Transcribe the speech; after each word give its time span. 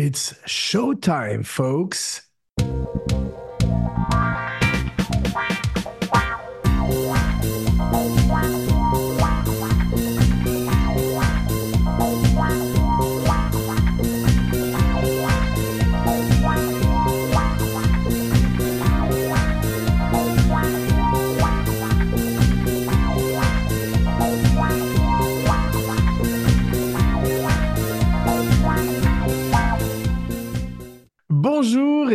It's 0.00 0.32
showtime, 0.46 1.44
folks. 1.44 2.22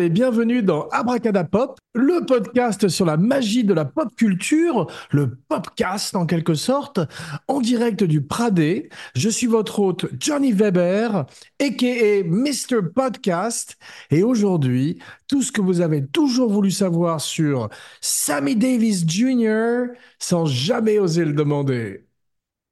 Bienvenue 0.09 0.63
dans 0.63 0.88
Abracadapop, 0.89 1.80
le 1.93 2.25
podcast 2.25 2.88
sur 2.88 3.05
la 3.05 3.17
magie 3.17 3.63
de 3.63 3.73
la 3.73 3.85
pop 3.85 4.09
culture, 4.16 4.88
le 5.11 5.35
popcast 5.48 6.16
en 6.16 6.25
quelque 6.25 6.53
sorte, 6.55 6.99
en 7.48 7.61
direct 7.61 8.03
du 8.03 8.21
Pradé. 8.21 8.89
Je 9.16 9.30
suis 9.30 9.47
votre 9.47 9.80
hôte 9.80 10.08
Johnny 10.20 10.52
Weber, 10.52 11.25
aka 11.61 12.23
Mr. 12.25 12.81
Podcast, 12.94 13.77
et 14.09 14.23
aujourd'hui, 14.23 14.99
tout 15.27 15.41
ce 15.41 15.52
que 15.52 15.61
vous 15.61 15.81
avez 15.81 16.05
toujours 16.05 16.52
voulu 16.52 16.72
savoir 16.72 17.22
sur 17.22 17.70
Sammy 18.02 18.55
Davis 18.55 19.05
Jr. 19.08 19.94
sans 20.20 20.45
jamais 20.45 20.99
oser 20.99 21.25
le 21.25 21.33
demander. 21.33 22.08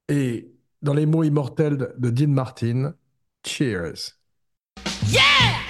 Et 0.08 0.52
dans 0.82 0.94
les 0.94 1.06
mots 1.06 1.24
immortels 1.24 1.94
de 1.96 2.10
Dean 2.10 2.28
Martin, 2.28 2.94
cheers. 3.46 4.18
Ah, 5.16 5.61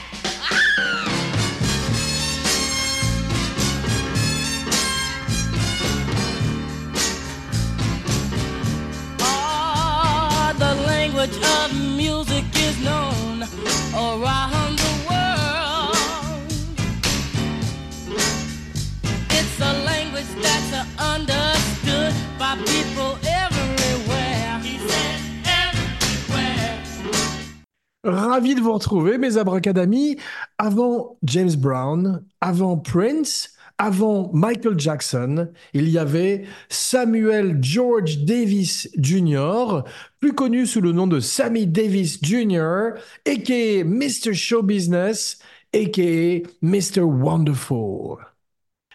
Ravi 28.04 28.54
de 28.54 28.60
vous 28.60 28.72
retrouver, 28.72 29.16
mes 29.16 29.38
abracadamis. 29.38 30.18
Avant 30.58 31.16
James 31.22 31.54
Brown, 31.56 32.24
avant 32.40 32.76
Prince, 32.76 33.51
avant 33.82 34.30
Michael 34.32 34.78
Jackson, 34.78 35.48
il 35.74 35.88
y 35.88 35.98
avait 35.98 36.44
Samuel 36.68 37.58
George 37.60 38.18
Davis 38.18 38.88
Jr., 38.96 39.82
plus 40.20 40.34
connu 40.34 40.66
sous 40.66 40.80
le 40.80 40.92
nom 40.92 41.08
de 41.08 41.18
Sammy 41.18 41.66
Davis 41.66 42.20
Jr., 42.22 42.90
aka 43.26 43.82
Mr. 43.84 44.34
Show 44.34 44.62
Business, 44.62 45.40
aka 45.74 46.48
Mr. 46.62 47.00
Wonderful. 47.00 48.18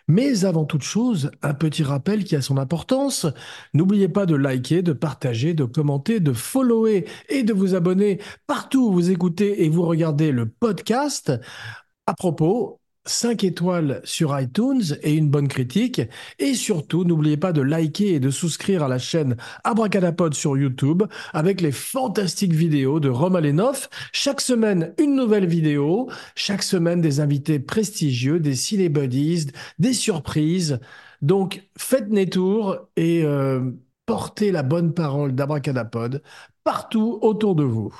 Mais 0.07 0.45
avant 0.45 0.63
toute 0.63 0.83
chose, 0.83 1.31
un 1.41 1.53
petit 1.53 1.83
rappel 1.83 2.23
qui 2.23 2.37
a 2.37 2.41
son 2.41 2.55
importance. 2.55 3.27
N'oubliez 3.73 4.07
pas 4.07 4.25
de 4.25 4.35
liker, 4.35 4.83
de 4.83 4.93
partager, 4.93 5.53
de 5.53 5.65
commenter, 5.65 6.21
de 6.21 6.31
follower 6.31 7.05
et 7.27 7.43
de 7.43 7.51
vous 7.51 7.75
abonner 7.75 8.21
partout 8.47 8.87
où 8.87 8.93
vous 8.93 9.11
écoutez 9.11 9.65
et 9.65 9.69
vous 9.69 9.83
regardez 9.83 10.31
le 10.31 10.47
podcast. 10.47 11.33
À 12.05 12.13
propos, 12.13 12.79
5 13.07 13.43
étoiles 13.43 14.01
sur 14.03 14.37
iTunes 14.39 14.83
et 15.01 15.13
une 15.13 15.29
bonne 15.29 15.47
critique. 15.47 16.01
Et 16.39 16.53
surtout, 16.53 17.03
n'oubliez 17.03 17.37
pas 17.37 17.53
de 17.53 17.61
liker 17.61 18.15
et 18.15 18.19
de 18.19 18.29
souscrire 18.29 18.83
à 18.83 18.87
la 18.87 18.99
chaîne 18.99 19.37
Abracadapod 19.63 20.33
sur 20.33 20.57
YouTube 20.57 21.03
avec 21.33 21.61
les 21.61 21.71
fantastiques 21.71 22.53
vidéos 22.53 22.99
de 22.99 23.09
Rome 23.09 23.35
Alenoff. 23.35 23.89
Chaque 24.11 24.41
semaine, 24.41 24.93
une 24.97 25.15
nouvelle 25.15 25.47
vidéo. 25.47 26.09
Chaque 26.35 26.63
semaine, 26.63 27.01
des 27.01 27.19
invités 27.19 27.59
prestigieux, 27.59 28.39
des 28.39 28.55
ciné 28.55 28.89
buddies, 28.89 29.47
des 29.79 29.93
surprises. 29.93 30.79
Donc, 31.21 31.67
faites 31.77 32.09
des 32.09 32.29
tours 32.29 32.77
et 32.95 33.23
euh, 33.23 33.71
portez 34.05 34.51
la 34.51 34.63
bonne 34.63 34.93
parole 34.93 35.33
d'Abracadapod 35.33 36.21
partout 36.63 37.19
autour 37.21 37.55
de 37.55 37.63
vous. 37.63 37.93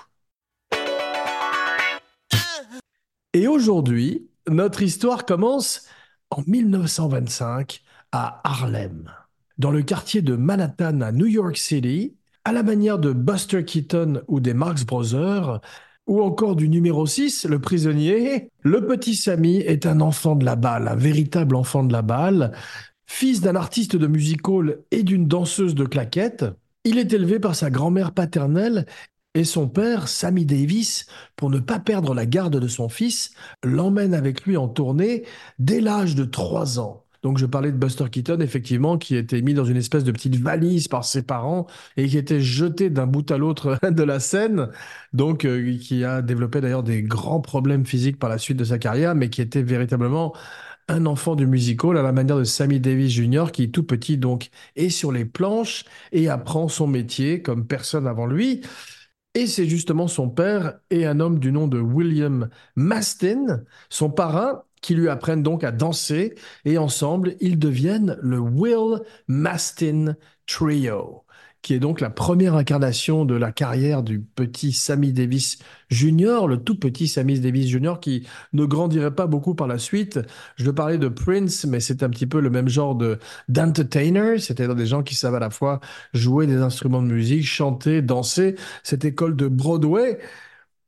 Et 3.34 3.48
aujourd'hui, 3.48 4.30
notre 4.50 4.82
histoire 4.82 5.26
commence 5.26 5.86
en 6.30 6.42
1925 6.46 7.82
à 8.12 8.42
Harlem, 8.44 9.12
dans 9.58 9.72
le 9.72 9.82
quartier 9.82 10.22
de 10.22 10.36
Manhattan 10.36 11.02
à 11.02 11.12
New 11.12 11.26
York 11.26 11.58
City, 11.58 12.16
à 12.46 12.52
la 12.52 12.64
manière 12.64 13.00
de 13.00 13.12
Buster 13.12 13.66
Keaton 13.66 14.22
ou 14.28 14.40
des 14.40 14.54
Marx 14.54 14.86
Brothers, 14.86 15.60
ou 16.06 16.22
encore 16.22 16.56
du 16.56 16.70
numéro 16.70 17.06
6, 17.06 17.46
le 17.46 17.60
prisonnier, 17.60 18.50
le 18.62 18.88
petit 18.88 19.16
Sammy 19.16 19.58
est 19.58 19.86
un 19.86 20.00
enfant 20.00 20.36
de 20.36 20.46
la 20.46 20.56
balle, 20.56 20.88
un 20.88 20.96
véritable 20.96 21.56
enfant 21.56 21.84
de 21.84 21.92
la 21.92 22.02
balle, 22.02 22.54
fils 23.06 23.42
d'un 23.42 23.56
artiste 23.56 23.98
de 23.98 24.08
music 24.08 24.48
hall 24.48 24.80
et 24.92 25.04
d'une 25.04 25.28
danseuse 25.28 25.76
de 25.76 25.86
claquettes. 25.86 26.46
Il 26.86 26.98
est 26.98 27.12
élevé 27.12 27.40
par 27.40 27.56
sa 27.56 27.70
grand-mère 27.70 28.14
paternelle 28.14 28.86
et 29.38 29.44
son 29.44 29.68
père, 29.68 30.08
Sammy 30.08 30.46
Davis, 30.46 31.06
pour 31.36 31.52
ne 31.52 31.60
pas 31.60 31.80
perdre 31.80 32.16
la 32.16 32.26
garde 32.26 32.60
de 32.60 32.68
son 32.68 32.90
fils, 32.90 33.32
l'emmène 33.64 34.16
avec 34.16 34.46
lui 34.46 34.58
en 34.58 34.68
tournée 34.68 35.26
dès 35.60 35.80
l'âge 35.80 36.16
de 36.16 36.26
3 36.26 36.80
ans. 36.80 37.04
Donc 37.22 37.38
je 37.38 37.46
parlais 37.46 37.72
de 37.72 37.78
Buster 37.78 38.06
Keaton, 38.10 38.40
effectivement, 38.40 38.98
qui 38.98 39.16
était 39.16 39.44
mis 39.44 39.54
dans 39.54 39.64
une 39.64 39.78
espèce 39.78 40.04
de 40.04 40.12
petite 40.12 40.38
valise 40.38 40.88
par 40.88 41.06
ses 41.06 41.22
parents 41.22 41.68
et 41.98 42.08
qui 42.08 42.18
était 42.18 42.42
jeté 42.42 42.90
d'un 42.90 43.06
bout 43.06 43.30
à 43.30 43.38
l'autre 43.38 43.78
de 43.88 44.04
la 44.04 44.20
scène, 44.20 44.70
donc 45.14 45.46
euh, 45.46 45.78
qui 45.78 46.04
a 46.04 46.24
développé 46.24 46.60
d'ailleurs 46.60 46.84
des 46.84 47.04
grands 47.04 47.42
problèmes 47.42 47.86
physiques 47.86 48.18
par 48.18 48.32
la 48.32 48.40
suite 48.40 48.58
de 48.58 48.64
sa 48.64 48.80
carrière, 48.80 49.14
mais 49.14 49.30
qui 49.30 49.42
était 49.42 49.62
véritablement 49.62 50.34
un 50.88 51.06
enfant 51.06 51.36
du 51.36 51.46
musical 51.46 51.96
à 51.98 52.02
la 52.02 52.12
manière 52.12 52.38
de 52.38 52.44
Sammy 52.44 52.80
Davis 52.80 53.12
Jr., 53.12 53.52
qui 53.54 53.70
tout 53.70 53.84
petit 53.84 54.18
donc 54.18 54.50
est 54.76 54.90
sur 54.90 55.12
les 55.12 55.26
planches 55.26 55.86
et 56.12 56.28
apprend 56.28 56.70
son 56.70 56.88
métier 56.88 57.44
comme 57.44 57.68
personne 57.68 58.08
avant 58.08 58.26
lui. 58.26 58.62
Et 59.38 59.46
c'est 59.46 59.68
justement 59.68 60.08
son 60.08 60.32
père 60.32 60.80
et 60.90 61.06
un 61.06 61.20
homme 61.20 61.38
du 61.38 61.52
nom 61.52 61.68
de 61.68 61.80
William 61.80 62.50
Mastin, 62.76 63.62
son 63.88 64.10
parrain, 64.10 64.64
qui 64.82 64.96
lui 64.96 65.10
apprennent 65.10 65.44
donc 65.44 65.64
à 65.64 65.72
danser. 65.72 66.34
Et 66.66 66.80
ensemble, 66.80 67.36
ils 67.40 67.60
deviennent 67.60 68.18
le 68.20 68.40
Will 68.40 69.04
Mastin 69.28 70.16
Trio, 70.48 71.24
qui 71.68 71.74
est 71.74 71.80
donc 71.80 72.00
la 72.00 72.10
première 72.10 72.56
incarnation 72.56 73.26
de 73.26 73.36
la 73.36 73.52
carrière 73.52 74.02
du 74.02 74.22
petit 74.22 74.72
Sammy 74.72 75.12
Davis 75.12 75.60
Jr., 75.90 76.48
le 76.48 76.56
tout 76.56 76.80
petit 76.80 77.10
Sammy 77.10 77.42
Davis 77.42 77.68
Jr., 77.68 77.96
qui 78.00 78.26
ne 78.54 78.64
grandirait 78.64 79.14
pas 79.14 79.28
beaucoup 79.28 79.54
par 79.54 79.68
la 79.68 79.78
suite. 79.78 80.18
Je 80.56 80.72
parlais 80.72 80.98
de 80.98 81.10
Prince, 81.10 81.66
mais 81.66 81.82
c'est 81.82 82.04
un 82.04 82.10
petit 82.10 82.26
peu 82.26 82.40
le 82.40 82.50
même 82.50 82.70
genre 82.70 82.96
de 82.96 83.20
d'entertainer, 83.50 84.40
c'est-à-dire 84.40 84.76
des 84.76 84.86
gens 84.86 85.04
qui 85.04 85.14
savent 85.14 85.36
à 85.36 85.40
la 85.40 85.50
fois 85.50 85.82
jouer 86.14 86.48
des 86.48 86.56
instruments 86.56 87.02
de 87.02 87.12
musique, 87.12 87.46
chanter, 87.46 88.02
danser, 88.02 88.56
cette 88.82 89.04
école 89.04 89.36
de 89.36 89.50
Broadway. 89.50 90.20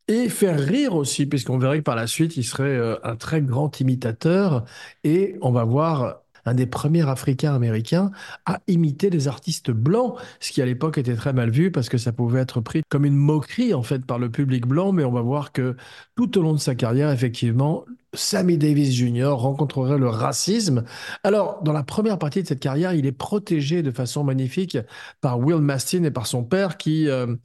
Et 0.08 0.30
faire 0.30 0.58
rire 0.58 0.96
aussi, 0.96 1.26
puisqu'on 1.26 1.58
verrait 1.60 1.80
que 1.80 1.84
par 1.84 1.98
la 1.98 2.08
suite, 2.08 2.38
il 2.38 2.44
serait 2.44 2.64
euh, 2.64 2.96
un 3.04 3.18
très 3.18 3.42
grand 3.42 3.80
imitateur. 3.82 4.64
Et 5.04 5.36
on 5.42 5.52
va 5.52 5.66
voir 5.66 6.22
un 6.50 6.54
des 6.54 6.66
premiers 6.66 7.08
Africains 7.08 7.54
américains 7.54 8.12
à 8.46 8.60
imiter 8.68 9.10
des 9.10 9.28
artistes 9.28 9.72
blancs, 9.72 10.16
ce 10.40 10.52
qui 10.52 10.62
à 10.62 10.66
l'époque 10.66 10.98
était 10.98 11.16
très 11.16 11.34
mal 11.34 11.52
vu 11.52 11.72
parce 11.72 11.90
que 11.90 11.98
ça 11.98 12.12
pouvait 12.12 12.42
être 12.42 12.60
pris 12.60 12.82
comme 12.90 13.06
une 13.06 13.16
moquerie 13.16 13.74
en 13.74 13.84
fait 13.84 14.06
par 14.06 14.20
le 14.20 14.30
public 14.30 14.66
blanc. 14.66 14.92
Mais 14.92 15.04
on 15.04 15.12
va 15.12 15.22
voir 15.22 15.52
que 15.52 15.76
tout 16.16 16.38
au 16.38 16.42
long 16.42 16.54
de 16.54 16.60
sa 16.60 16.76
carrière, 16.76 17.12
effectivement, 17.12 17.86
Sammy 18.14 18.58
Davis 18.58 18.92
Jr. 18.92 19.34
rencontrerait 19.36 20.00
le 20.00 20.10
racisme. 20.10 20.84
Alors, 21.24 21.62
dans 21.62 21.74
la 21.74 21.84
première 21.84 22.18
partie 22.18 22.42
de 22.42 22.48
cette 22.48 22.60
carrière, 22.60 22.94
il 22.94 23.06
est 23.06 23.12
protégé 23.12 23.84
de 23.84 23.92
façon 23.92 24.24
magnifique 24.24 24.78
par 25.22 25.40
Will 25.40 25.60
Mastin 25.60 26.04
et 26.04 26.12
par 26.12 26.26
son 26.26 26.44
père 26.44 26.78
qui 26.78 27.08
euh, 27.08 27.36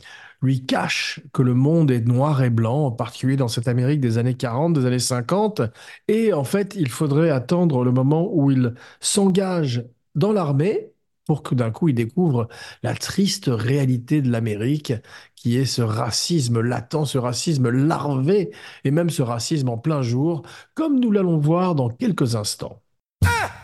lui 0.44 0.64
cache 0.64 1.20
que 1.32 1.42
le 1.42 1.54
monde 1.54 1.90
est 1.90 2.06
noir 2.06 2.42
et 2.42 2.50
blanc, 2.50 2.86
en 2.86 2.90
particulier 2.92 3.36
dans 3.36 3.48
cette 3.48 3.68
Amérique 3.68 4.00
des 4.00 4.18
années 4.18 4.34
40, 4.34 4.74
des 4.74 4.86
années 4.86 4.98
50. 4.98 5.62
Et 6.08 6.32
en 6.32 6.44
fait, 6.44 6.74
il 6.76 6.88
faudrait 6.88 7.30
attendre 7.30 7.84
le 7.84 7.92
moment 7.92 8.28
où 8.32 8.50
il 8.50 8.74
s'engage 9.00 9.84
dans 10.14 10.32
l'armée 10.32 10.90
pour 11.26 11.42
que 11.42 11.54
d'un 11.54 11.70
coup 11.70 11.88
il 11.88 11.94
découvre 11.94 12.48
la 12.82 12.94
triste 12.94 13.46
réalité 13.48 14.20
de 14.20 14.30
l'Amérique, 14.30 14.92
qui 15.34 15.56
est 15.56 15.64
ce 15.64 15.82
racisme 15.82 16.60
latent, 16.60 17.06
ce 17.06 17.16
racisme 17.16 17.70
larvé, 17.70 18.50
et 18.84 18.90
même 18.90 19.10
ce 19.10 19.22
racisme 19.22 19.70
en 19.70 19.78
plein 19.78 20.02
jour, 20.02 20.42
comme 20.74 21.00
nous 21.00 21.10
l'allons 21.10 21.38
voir 21.38 21.74
dans 21.74 21.88
quelques 21.88 22.36
instants. 22.36 22.82
your 23.24 23.63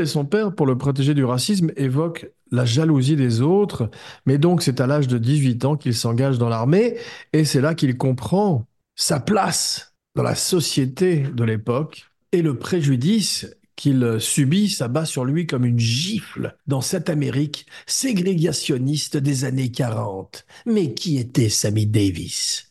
Et 0.00 0.06
son 0.06 0.24
père, 0.24 0.54
pour 0.54 0.66
le 0.66 0.78
protéger 0.78 1.14
du 1.14 1.24
racisme, 1.24 1.72
évoquent 1.76 2.30
la 2.50 2.64
jalousie 2.64 3.16
des 3.16 3.40
autres, 3.40 3.90
mais 4.24 4.38
donc 4.38 4.62
c'est 4.62 4.80
à 4.80 4.86
l'âge 4.86 5.08
de 5.08 5.18
18 5.18 5.64
ans 5.64 5.76
qu'il 5.76 5.94
s'engage 5.94 6.38
dans 6.38 6.48
l'armée, 6.48 6.96
et 7.32 7.44
c'est 7.44 7.60
là 7.60 7.74
qu'il 7.74 7.96
comprend 7.96 8.66
sa 8.94 9.20
place 9.20 9.94
dans 10.14 10.22
la 10.22 10.34
société 10.34 11.20
de 11.20 11.44
l'époque, 11.44 12.06
et 12.32 12.42
le 12.42 12.58
préjudice 12.58 13.48
qu'il 13.76 14.16
subit 14.20 14.70
s'abat 14.70 15.04
sur 15.04 15.24
lui 15.24 15.46
comme 15.46 15.66
une 15.66 15.78
gifle 15.78 16.56
dans 16.66 16.80
cette 16.80 17.10
Amérique 17.10 17.66
ségrégationniste 17.86 19.18
des 19.18 19.44
années 19.44 19.70
40. 19.70 20.46
Mais 20.64 20.94
qui 20.94 21.18
était 21.18 21.50
Sammy 21.50 21.86
Davis? 21.86 22.65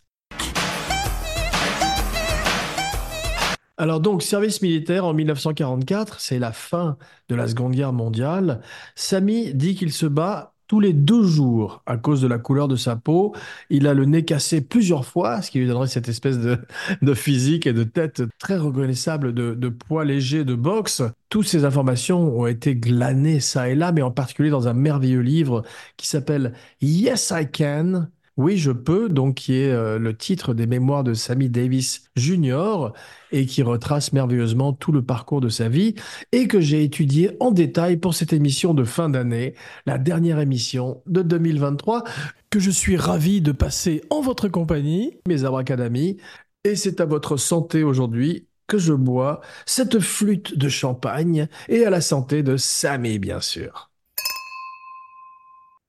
Alors 3.78 4.00
donc, 4.00 4.24
service 4.24 4.62
militaire 4.62 5.06
en 5.06 5.14
1944, 5.14 6.20
c'est 6.22 6.40
la 6.40 6.54
fin 6.54 6.98
de 7.28 7.36
la 7.36 7.48
Seconde 7.48 7.74
Guerre 7.74 7.92
mondiale. 7.94 8.62
Sammy 8.96 9.54
dit 9.54 9.76
qu'il 9.76 9.92
se 9.92 10.06
bat 10.06 10.54
tous 10.68 10.80
les 10.80 10.94
deux 10.94 11.24
jours 11.24 11.84
à 11.86 11.98
cause 11.98 12.22
de 12.22 12.28
la 12.28 12.40
couleur 12.40 12.68
de 12.70 12.76
sa 12.78 12.96
peau. 12.96 13.36
Il 13.70 13.86
a 13.86 13.94
le 13.94 14.06
nez 14.06 14.24
cassé 14.26 14.62
plusieurs 14.62 15.06
fois, 15.06 15.42
ce 15.42 15.52
qui 15.52 15.60
lui 15.60 15.68
donnerait 15.68 15.88
cette 15.88 16.08
espèce 16.10 16.40
de, 16.40 16.58
de 17.02 17.14
physique 17.14 17.68
et 17.68 17.74
de 17.74 17.84
tête 17.84 18.24
très 18.40 18.58
reconnaissable 18.58 19.34
de, 19.34 19.54
de 19.54 19.70
poids 19.70 20.06
léger 20.06 20.44
de 20.46 20.56
boxe. 20.56 21.04
Toutes 21.30 21.48
ces 21.48 21.66
informations 21.66 22.40
ont 22.40 22.48
été 22.48 22.76
glanées 22.76 23.42
ça 23.42 23.70
et 23.70 23.76
là, 23.76 23.92
mais 23.92 24.02
en 24.02 24.12
particulier 24.12 24.50
dans 24.50 24.68
un 24.70 24.74
merveilleux 24.74 25.20
livre 25.20 25.64
qui 25.98 26.08
s'appelle 26.08 26.54
Yes 26.82 27.32
I 27.36 27.46
Can. 27.52 28.08
Oui, 28.38 28.58
je 28.58 28.72
peux, 28.72 29.08
donc 29.08 29.36
qui 29.36 29.54
est 29.54 29.72
euh, 29.72 29.98
le 29.98 30.16
titre 30.16 30.54
des 30.54 30.68
mémoires 30.68 31.06
de 31.06 31.14
Sammy 31.14 31.50
Davis 31.50 32.10
Jr. 32.18 32.92
et 33.32 33.46
qui 33.46 33.64
retrace 33.64 34.12
merveilleusement 34.12 34.74
tout 34.74 34.92
le 34.92 35.02
parcours 35.02 35.40
de 35.40 35.48
sa 35.48 35.70
vie 35.70 35.96
et 36.34 36.50
que 36.50 36.60
j'ai 36.60 36.84
étudié 36.84 37.38
en 37.40 37.52
détail 37.52 37.96
pour 37.96 38.14
cette 38.14 38.34
émission 38.34 38.74
de 38.74 38.84
fin 38.84 39.08
d'année, 39.08 39.56
la 39.86 39.98
dernière 39.98 40.40
émission 40.40 41.02
de 41.06 41.22
2023, 41.22 42.04
que 42.50 42.60
je 42.60 42.72
suis 42.72 42.98
ravi 42.98 43.40
de 43.40 43.54
passer 43.54 44.04
en 44.10 44.20
votre 44.20 44.50
compagnie, 44.50 45.18
mes 45.30 45.46
abracadamis, 45.46 46.18
et 46.66 46.76
c'est 46.76 47.00
à 47.00 47.06
votre 47.06 47.38
santé 47.38 47.84
aujourd'hui 47.84 48.48
que 48.68 48.78
je 48.78 48.94
bois 48.94 49.40
cette 49.66 50.00
flûte 50.00 50.58
de 50.58 50.68
champagne 50.68 51.48
et 51.70 51.86
à 51.86 51.90
la 51.90 52.02
santé 52.02 52.44
de 52.44 52.58
Sammy, 52.58 53.18
bien 53.18 53.40
sûr. 53.40 53.92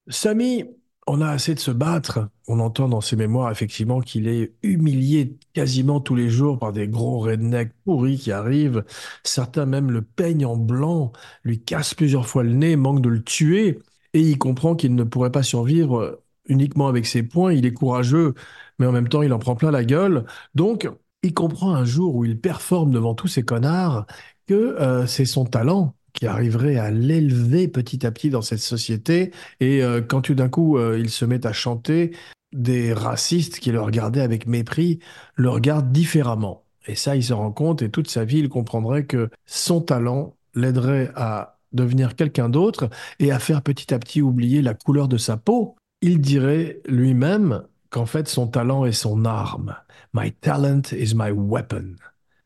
Sammy, 0.09 0.65
on 1.07 1.21
a 1.21 1.29
assez 1.29 1.55
de 1.55 1.61
se 1.61 1.71
battre. 1.71 2.29
On 2.49 2.59
entend 2.61 2.89
dans 2.89 3.01
ses 3.01 3.17
mémoires 3.17 3.51
effectivement 3.51 4.01
qu'il 4.01 4.27
est 4.29 4.55
humilié 4.63 5.37
quasiment 5.53 6.01
tous 6.01 6.15
les 6.17 6.29
jours 6.31 6.59
par 6.59 6.73
des 6.73 6.89
gros 6.89 7.21
rednecks 7.21 7.73
pourris 7.85 8.19
qui 8.19 8.33
arrivent. 8.33 8.85
Certains 9.25 9.67
même 9.67 9.91
le 9.91 10.03
peignent 10.03 10.47
en 10.47 10.57
blanc, 10.57 11.13
lui 11.45 11.61
cassent 11.63 11.95
plusieurs 11.95 12.27
fois 12.29 12.43
le 12.43 12.53
nez, 12.55 12.77
manquent 12.77 13.03
de 13.03 13.09
le 13.09 13.23
tuer. 13.23 13.79
Et 14.15 14.21
il 14.21 14.39
comprend 14.39 14.75
qu'il 14.75 14.95
ne 14.95 15.05
pourrait 15.05 15.31
pas 15.33 15.43
survivre 15.43 16.21
uniquement 16.49 16.89
avec 16.89 17.07
ses 17.07 17.23
poings. 17.23 17.53
Il 17.53 17.67
est 17.67 17.73
courageux, 17.73 18.35
mais 18.79 18.87
en 18.87 18.93
même 18.93 19.09
temps 19.09 19.23
il 19.23 19.33
en 19.33 19.39
prend 19.39 19.55
plein 19.57 19.71
la 19.71 19.85
gueule. 19.85 20.25
Donc 20.55 20.91
il 21.23 21.35
comprend 21.35 21.75
un 21.75 21.85
jour 21.85 22.17
où 22.17 22.25
il 22.25 22.41
performe 22.41 22.91
devant 22.93 23.15
tous 23.15 23.29
ces 23.29 23.45
connards 23.45 24.07
que 24.47 24.55
euh, 24.55 25.07
c'est 25.07 25.25
son 25.25 25.45
talent 25.45 25.95
qui 26.17 26.27
arriverait 26.27 26.77
à 26.77 26.91
l'élever 26.91 27.69
petit 27.69 28.05
à 28.07 28.11
petit 28.11 28.31
dans 28.31 28.43
cette 28.43 28.61
société. 28.61 29.31
Et 29.61 29.85
euh, 29.85 30.01
quand 30.01 30.23
tout 30.23 30.35
d'un 30.35 30.49
coup 30.49 30.79
euh, 30.79 30.99
il 30.99 31.11
se 31.11 31.25
met 31.25 31.47
à 31.47 31.53
chanter, 31.53 32.13
des 32.53 32.93
racistes 32.93 33.59
qui 33.59 33.71
le 33.71 33.81
regardaient 33.81 34.23
avec 34.23 34.47
mépris 34.47 34.99
le 35.35 35.51
regardent 35.51 35.93
différemment. 35.93 36.65
Et 36.87 36.95
ça, 36.95 37.17
il 37.17 37.23
se 37.23 37.33
rend 37.33 37.53
compte 37.53 37.83
et 37.83 37.91
toute 37.91 38.09
sa 38.09 38.25
vie, 38.25 38.39
il 38.39 38.49
comprendrait 38.49 39.05
que 39.05 39.29
son 39.45 39.81
talent 39.81 40.37
l'aiderait 40.55 41.13
à 41.17 41.59
devenir 41.73 42.17
quelqu'un 42.17 42.49
d'autre 42.49 42.89
et 43.19 43.31
à 43.31 43.39
faire 43.39 43.61
petit 43.61 43.93
à 43.93 43.99
petit 43.99 44.23
oublier 44.23 44.63
la 44.63 44.73
couleur 44.73 45.09
de 45.09 45.19
sa 45.19 45.37
peau. 45.37 45.77
Il 46.01 46.21
dirait 46.21 46.81
lui-même 46.87 47.63
qu'en 47.91 48.07
fait 48.07 48.29
son 48.29 48.47
talent 48.47 48.87
est 48.87 48.93
son 48.93 49.25
arme. 49.25 49.77
My 50.15 50.33
talent 50.33 50.83
is 50.93 51.15
my 51.15 51.31
weapon, 51.31 51.97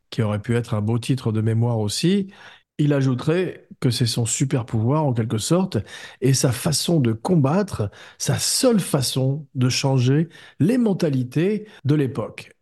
qui 0.08 0.22
aurait 0.22 0.40
pu 0.40 0.56
être 0.56 0.74
un 0.74 0.80
beau 0.80 0.98
titre 0.98 1.30
de 1.30 1.40
mémoire 1.40 1.78
aussi. 1.78 2.32
Il 2.80 2.94
ajouterait 2.94 3.68
que 3.78 3.90
c'est 3.90 4.06
son 4.06 4.24
super 4.24 4.64
pouvoir 4.64 5.04
en 5.04 5.12
quelque 5.12 5.36
sorte 5.36 5.76
et 6.22 6.32
sa 6.32 6.50
façon 6.50 6.98
de 6.98 7.12
combattre, 7.12 7.90
sa 8.16 8.38
seule 8.38 8.80
façon 8.80 9.46
de 9.54 9.68
changer 9.68 10.30
les 10.60 10.78
mentalités 10.78 11.66
de 11.84 11.94
l'époque. 11.94 12.56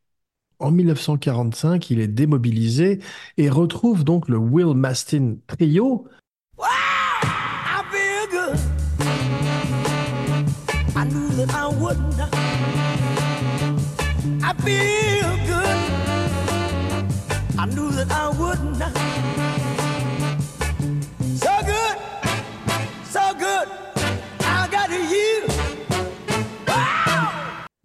En 0.59 0.73
1945, 0.73 1.91
il 1.91 2.00
est 2.00 2.09
démobilisé 2.09 2.99
et 3.37 3.49
retrouve 3.49 4.03
donc 4.03 4.29
le 4.29 4.38
Will 4.38 4.75
Mastin 4.75 5.37
Trio. 5.47 6.09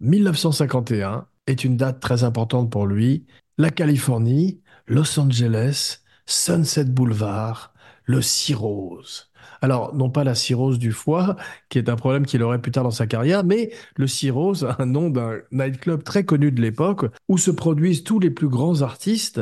1951 0.04 1.26
est 1.46 1.64
une 1.64 1.78
date 1.78 1.98
très 1.98 2.24
importante 2.24 2.70
pour 2.70 2.86
lui. 2.86 3.24
La 3.56 3.70
Californie, 3.70 4.60
Los 4.86 5.18
Angeles, 5.18 6.00
Sunset 6.26 6.84
Boulevard, 6.84 7.72
le 8.04 8.20
cirrhose. 8.20 9.30
Alors, 9.62 9.94
non 9.94 10.10
pas 10.10 10.22
la 10.24 10.34
cirrhose 10.34 10.78
du 10.78 10.92
foie, 10.92 11.36
qui 11.70 11.78
est 11.78 11.88
un 11.88 11.96
problème 11.96 12.26
qu'il 12.26 12.42
aurait 12.42 12.60
plus 12.60 12.70
tard 12.70 12.84
dans 12.84 12.90
sa 12.90 13.06
carrière, 13.06 13.44
mais 13.44 13.72
le 13.96 14.06
cirrhose, 14.06 14.68
un 14.78 14.84
nom 14.84 15.08
d'un 15.08 15.38
nightclub 15.52 16.02
très 16.02 16.24
connu 16.24 16.52
de 16.52 16.60
l'époque, 16.60 17.06
où 17.28 17.38
se 17.38 17.50
produisent 17.50 18.04
tous 18.04 18.20
les 18.20 18.30
plus 18.30 18.48
grands 18.48 18.82
artistes. 18.82 19.40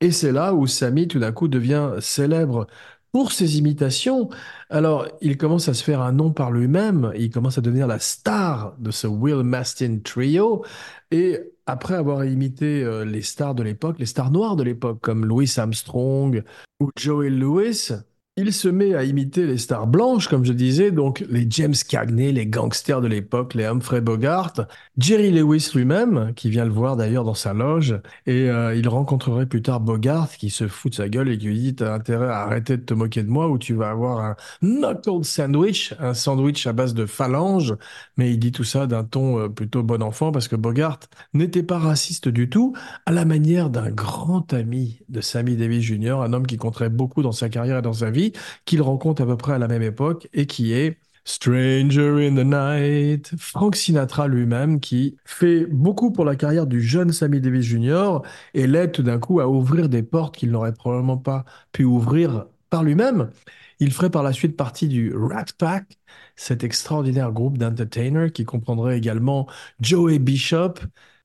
Et 0.00 0.10
c'est 0.10 0.32
là 0.32 0.54
où 0.54 0.66
Sammy, 0.66 1.06
tout 1.06 1.20
d'un 1.20 1.30
coup, 1.30 1.46
devient 1.46 1.92
célèbre 2.00 2.66
pour 3.12 3.32
ses 3.32 3.58
imitations. 3.58 4.30
Alors, 4.68 5.08
il 5.20 5.36
commence 5.36 5.68
à 5.68 5.74
se 5.74 5.82
faire 5.82 6.00
un 6.00 6.12
nom 6.12 6.32
par 6.32 6.50
lui-même, 6.50 7.12
il 7.16 7.30
commence 7.30 7.58
à 7.58 7.60
devenir 7.60 7.86
la 7.86 7.98
star 7.98 8.74
de 8.78 8.90
ce 8.90 9.06
Will 9.06 9.42
Mastin 9.42 9.98
Trio, 10.02 10.64
et 11.10 11.40
après 11.66 11.94
avoir 11.94 12.24
imité 12.24 12.82
euh, 12.82 13.04
les 13.04 13.22
stars 13.22 13.54
de 13.54 13.62
l'époque, 13.62 13.98
les 13.98 14.06
stars 14.06 14.30
noires 14.30 14.56
de 14.56 14.62
l'époque, 14.62 14.98
comme 15.00 15.24
Louis 15.24 15.52
Armstrong 15.56 16.42
ou 16.80 16.90
Joey 16.96 17.30
Lewis, 17.30 17.92
il 18.36 18.52
se 18.52 18.68
met 18.68 18.94
à 18.94 19.04
imiter 19.04 19.46
les 19.46 19.58
stars 19.58 19.86
blanches, 19.86 20.28
comme 20.28 20.44
je 20.44 20.52
disais, 20.52 20.92
donc 20.92 21.24
les 21.28 21.46
James 21.50 21.74
Cagney, 21.88 22.32
les 22.32 22.46
gangsters 22.46 23.00
de 23.00 23.08
l'époque, 23.08 23.54
les 23.54 23.64
Humphrey 23.64 24.00
Bogart, 24.00 24.52
Jerry 24.96 25.32
Lewis 25.32 25.72
lui-même, 25.74 26.32
qui 26.34 26.48
vient 26.48 26.64
le 26.64 26.70
voir 26.70 26.96
d'ailleurs 26.96 27.24
dans 27.24 27.34
sa 27.34 27.52
loge, 27.52 28.00
et 28.26 28.48
euh, 28.48 28.74
il 28.74 28.88
rencontrerait 28.88 29.46
plus 29.46 29.62
tard 29.62 29.80
Bogart, 29.80 30.30
qui 30.30 30.48
se 30.48 30.68
fout 30.68 30.92
de 30.92 30.96
sa 30.96 31.08
gueule 31.08 31.28
et 31.28 31.38
qui 31.38 31.46
lui 31.46 31.58
dit 31.58 31.74
T'as 31.74 31.92
intérêt 31.92 32.28
à 32.28 32.42
arrêter 32.42 32.76
de 32.76 32.82
te 32.82 32.94
moquer 32.94 33.22
de 33.24 33.28
moi, 33.28 33.48
ou 33.48 33.58
tu 33.58 33.74
vas 33.74 33.90
avoir 33.90 34.20
un 34.20 34.36
knuckle 34.62 35.24
sandwich, 35.24 35.94
un 35.98 36.14
sandwich 36.14 36.66
à 36.66 36.72
base 36.72 36.94
de 36.94 37.06
phalanges. 37.06 37.74
Mais 38.16 38.30
il 38.30 38.38
dit 38.38 38.52
tout 38.52 38.64
ça 38.64 38.86
d'un 38.86 39.04
ton 39.04 39.40
euh, 39.40 39.48
plutôt 39.48 39.82
bon 39.82 40.02
enfant, 40.02 40.30
parce 40.30 40.46
que 40.46 40.56
Bogart 40.56 41.00
n'était 41.34 41.64
pas 41.64 41.78
raciste 41.78 42.28
du 42.28 42.48
tout, 42.48 42.74
à 43.06 43.12
la 43.12 43.24
manière 43.24 43.70
d'un 43.70 43.90
grand 43.90 44.52
ami 44.54 45.00
de 45.08 45.20
Sammy 45.20 45.56
Davis 45.56 45.82
Jr., 45.82 46.20
un 46.22 46.32
homme 46.32 46.46
qui 46.46 46.56
compterait 46.56 46.90
beaucoup 46.90 47.22
dans 47.22 47.32
sa 47.32 47.48
carrière 47.48 47.78
et 47.78 47.82
dans 47.82 47.92
sa 47.92 48.10
vie, 48.10 48.19
qu'il 48.64 48.82
rencontre 48.82 49.22
à 49.22 49.26
peu 49.26 49.36
près 49.36 49.54
à 49.54 49.58
la 49.58 49.68
même 49.68 49.82
époque, 49.82 50.28
et 50.32 50.46
qui 50.46 50.72
est 50.72 50.98
Stranger 51.24 52.26
in 52.26 52.34
the 52.34 52.44
Night, 52.44 53.32
Frank 53.38 53.76
Sinatra 53.76 54.26
lui-même, 54.26 54.80
qui 54.80 55.16
fait 55.24 55.66
beaucoup 55.66 56.10
pour 56.10 56.24
la 56.24 56.34
carrière 56.34 56.66
du 56.66 56.80
jeune 56.80 57.12
Sammy 57.12 57.40
Davis 57.40 57.66
Jr. 57.66 58.20
et 58.54 58.66
l'aide 58.66 58.92
tout 58.92 59.02
d'un 59.02 59.18
coup 59.18 59.40
à 59.40 59.48
ouvrir 59.48 59.88
des 59.88 60.02
portes 60.02 60.36
qu'il 60.36 60.50
n'aurait 60.50 60.72
probablement 60.72 61.18
pas 61.18 61.44
pu 61.72 61.84
ouvrir 61.84 62.46
par 62.70 62.82
lui-même. 62.82 63.30
Il 63.80 63.92
ferait 63.92 64.10
par 64.10 64.22
la 64.22 64.32
suite 64.32 64.56
partie 64.56 64.88
du 64.88 65.14
Rat 65.14 65.46
Pack, 65.58 65.98
cet 66.36 66.64
extraordinaire 66.64 67.32
groupe 67.32 67.58
d'entertainers 67.58 68.32
qui 68.32 68.44
comprendrait 68.44 68.98
également 68.98 69.46
Joey 69.80 70.18
Bishop, 70.18 70.74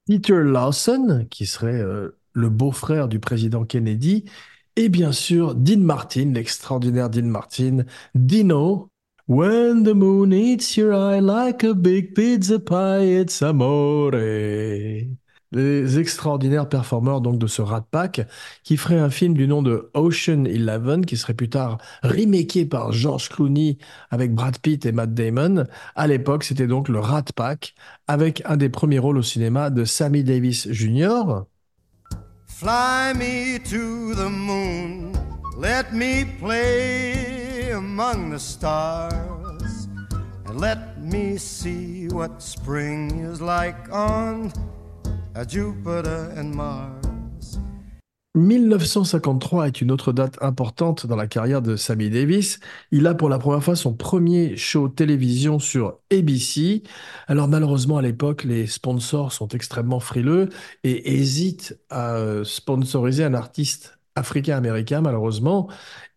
Peter 0.08 0.42
Lawson, 0.44 1.26
qui 1.30 1.46
serait 1.46 1.82
euh, 1.82 2.18
le 2.34 2.50
beau-frère 2.50 3.08
du 3.08 3.20
président 3.20 3.66
Kennedy, 3.66 4.26
et 4.76 4.90
bien 4.90 5.12
sûr 5.12 5.56
Dean 5.56 5.80
Martin, 5.80 6.32
l'extraordinaire 6.34 7.10
Dean 7.10 7.28
Martin, 7.28 7.86
Dino. 8.14 8.90
When 9.28 9.84
the 9.84 9.96
moon 9.96 10.32
hits 10.32 10.78
your 10.78 10.94
eye 10.94 11.20
like 11.20 11.64
a 11.64 11.74
big 11.74 12.14
pizza 12.14 12.60
pie, 12.60 13.22
it's 13.22 13.42
amore. 13.42 14.12
Les 15.52 16.00
extraordinaires 16.00 16.68
performeurs 16.68 17.22
donc 17.22 17.40
de 17.40 17.48
ce 17.48 17.62
Rat 17.62 17.88
Pack 17.90 18.28
qui 18.64 18.78
ferait 18.78 19.00
un 19.00 19.10
film 19.10 19.34
du 19.34 19.48
nom 19.48 19.64
de 19.64 19.90
Ocean 19.94 20.44
Eleven 20.46 21.06
qui 21.06 21.18
serait 21.18 21.34
plus 21.34 21.50
tard 21.50 21.78
remaké 22.04 22.66
par 22.66 22.92
George 22.92 23.30
Clooney 23.30 23.78
avec 24.12 24.36
Brad 24.36 24.58
Pitt 24.60 24.86
et 24.86 24.92
Matt 24.92 25.14
Damon. 25.14 25.64
À 25.96 26.08
l'époque, 26.08 26.44
c'était 26.44 26.68
donc 26.68 26.90
le 26.90 27.00
Rat 27.00 27.26
Pack 27.36 27.74
avec 28.08 28.44
un 28.46 28.58
des 28.58 28.70
premiers 28.70 29.00
rôles 29.00 29.18
au 29.18 29.24
cinéma 29.24 29.70
de 29.70 29.86
Sammy 29.86 30.24
Davis 30.24 30.70
Jr. 30.72 31.46
Fly 32.56 33.12
me 33.12 33.60
to 33.60 34.16
the 34.16 34.30
moon, 34.30 35.12
Let 35.58 35.94
me 35.94 36.24
play 36.24 37.72
among 37.72 38.30
the 38.30 38.40
stars 38.40 39.90
and 40.46 40.62
let 40.62 40.98
me 41.02 41.36
see 41.36 42.08
what 42.08 42.42
spring 42.42 43.12
is 43.26 43.42
like 43.42 43.92
on 43.92 44.54
a 45.36 45.46
Jupiter 45.46 46.32
and 46.38 46.56
Mars. 46.56 47.05
1953 48.36 49.68
est 49.68 49.82
une 49.82 49.92
autre 49.92 50.12
date 50.12 50.38
importante 50.42 51.08
dans 51.08 51.16
la 51.16 51.26
carrière 51.26 51.62
de 51.62 51.78
Sammy 51.78 52.10
Davis. 52.10 52.60
Il 52.92 53.08
a 53.08 53.14
pour 53.14 53.30
la 53.30 53.40
première 53.40 53.64
fois 53.64 53.78
son 53.78 53.94
premier 53.94 54.58
show 54.58 54.90
télévision 54.90 55.58
sur 55.58 56.00
ABC. 56.12 56.84
Alors 57.28 57.48
malheureusement 57.48 57.98
à 57.98 58.02
l'époque, 58.02 58.44
les 58.44 58.68
sponsors 58.68 59.32
sont 59.32 59.48
extrêmement 59.48 60.02
frileux 60.02 60.50
et 60.84 61.16
hésitent 61.16 61.80
à 61.90 62.16
euh, 62.16 62.44
sponsoriser 62.44 63.24
un 63.24 63.34
artiste 63.34 63.98
africain-américain 64.16 65.00
malheureusement. 65.00 65.70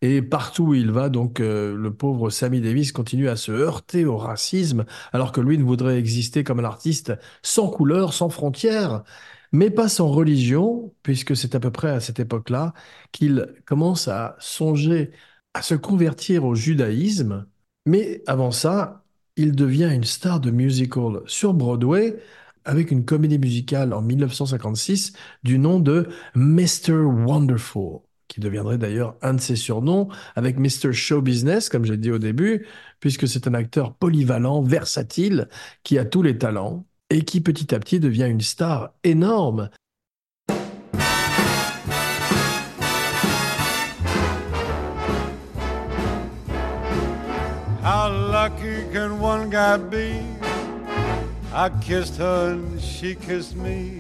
Et 0.03 0.21
partout 0.21 0.65
où 0.65 0.75
il 0.75 0.91
va, 0.91 1.11
donc 1.11 1.39
euh, 1.39 1.77
le 1.77 1.95
pauvre 1.95 2.31
Sammy 2.31 2.61
Davis 2.61 2.91
continue 2.91 3.29
à 3.29 3.37
se 3.37 3.53
heurter 3.53 4.05
au 4.05 4.17
racisme 4.17 4.87
alors 5.13 5.31
que 5.31 5.41
lui 5.41 5.57
ne 5.57 5.65
voudrait 5.65 5.99
exister 5.99 6.43
comme 6.43 6.59
un 6.59 6.65
artiste 6.65 7.13
sans 7.43 7.69
couleur, 7.69 8.13
sans 8.13 8.29
frontières 8.29 9.05
mais 9.53 9.71
pas 9.71 9.89
sans 9.89 10.09
religion, 10.09 10.95
puisque 11.03 11.37
c'est 11.37 11.55
à 11.55 11.61
peu 11.61 11.71
près 11.71 11.91
à 11.91 12.01
cette 12.01 12.21
époque-là 12.21 12.75
qu'il 13.13 13.55
commence 13.67 14.09
à 14.09 14.37
songer 14.41 15.11
à 15.55 15.63
se 15.63 15.75
convertir 15.75 16.45
au 16.45 16.55
judaïsme. 16.55 17.47
Mais 17.87 18.23
avant 18.27 18.51
ça, 18.51 19.05
il 19.37 19.53
devient 19.55 19.91
une 19.93 20.05
star 20.05 20.41
de 20.41 20.51
musical 20.51 21.21
sur 21.27 21.55
Broadway 21.55 22.17
avec 22.65 22.91
une 22.91 23.05
comédie 23.05 23.39
musicale 23.39 23.95
en 23.95 24.03
1956 24.03 25.13
du 25.43 25.59
nom 25.59 25.81
de 25.81 26.09
Mr. 26.35 26.93
Wonderful, 26.93 28.01
qui 28.29 28.41
deviendrait 28.41 28.79
d'ailleurs 28.79 29.17
un 29.23 29.35
de 29.35 29.41
ses 29.41 29.57
surnoms, 29.57 30.09
avec 30.37 30.59
Mr. 30.59 30.93
Show 30.93 31.23
Business, 31.23 31.69
comme 31.71 31.85
j'ai 31.87 31.97
dit 31.97 32.11
au 32.11 32.19
début, 32.19 32.67
puisque 33.01 33.27
c'est 33.27 33.47
un 33.49 33.55
acteur 33.55 33.95
polyvalent, 33.95 34.63
versatile, 34.63 35.49
qui 35.83 35.99
a 35.99 36.05
tous 36.05 36.23
les 36.23 36.37
talents 36.37 36.85
et 37.11 37.23
qui 37.23 37.41
petit 37.41 37.75
à 37.75 37.79
petit 37.79 38.01
devient 38.01 38.27
une 38.29 38.41
star 38.41 38.93
énorme. 39.05 39.71
How 47.83 48.11
lucky 48.11 48.85
can 48.93 49.19
one 49.19 49.49
guy 49.49 49.79
be? 49.79 50.21
I 51.55 51.71
kissed 51.81 52.17
her 52.19 52.53
and 52.53 52.81
she 52.81 53.15
kissed 53.15 53.57
me. 53.57 53.99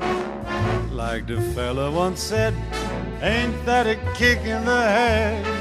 Like 0.93 1.27
the 1.27 1.41
fella 1.55 1.91
once 1.91 2.21
said, 2.21 2.55
ain't 3.23 3.65
that 3.65 3.87
a 3.87 3.97
kick 4.15 4.41
in 4.45 4.65
the 4.67 4.83
head? 4.83 5.58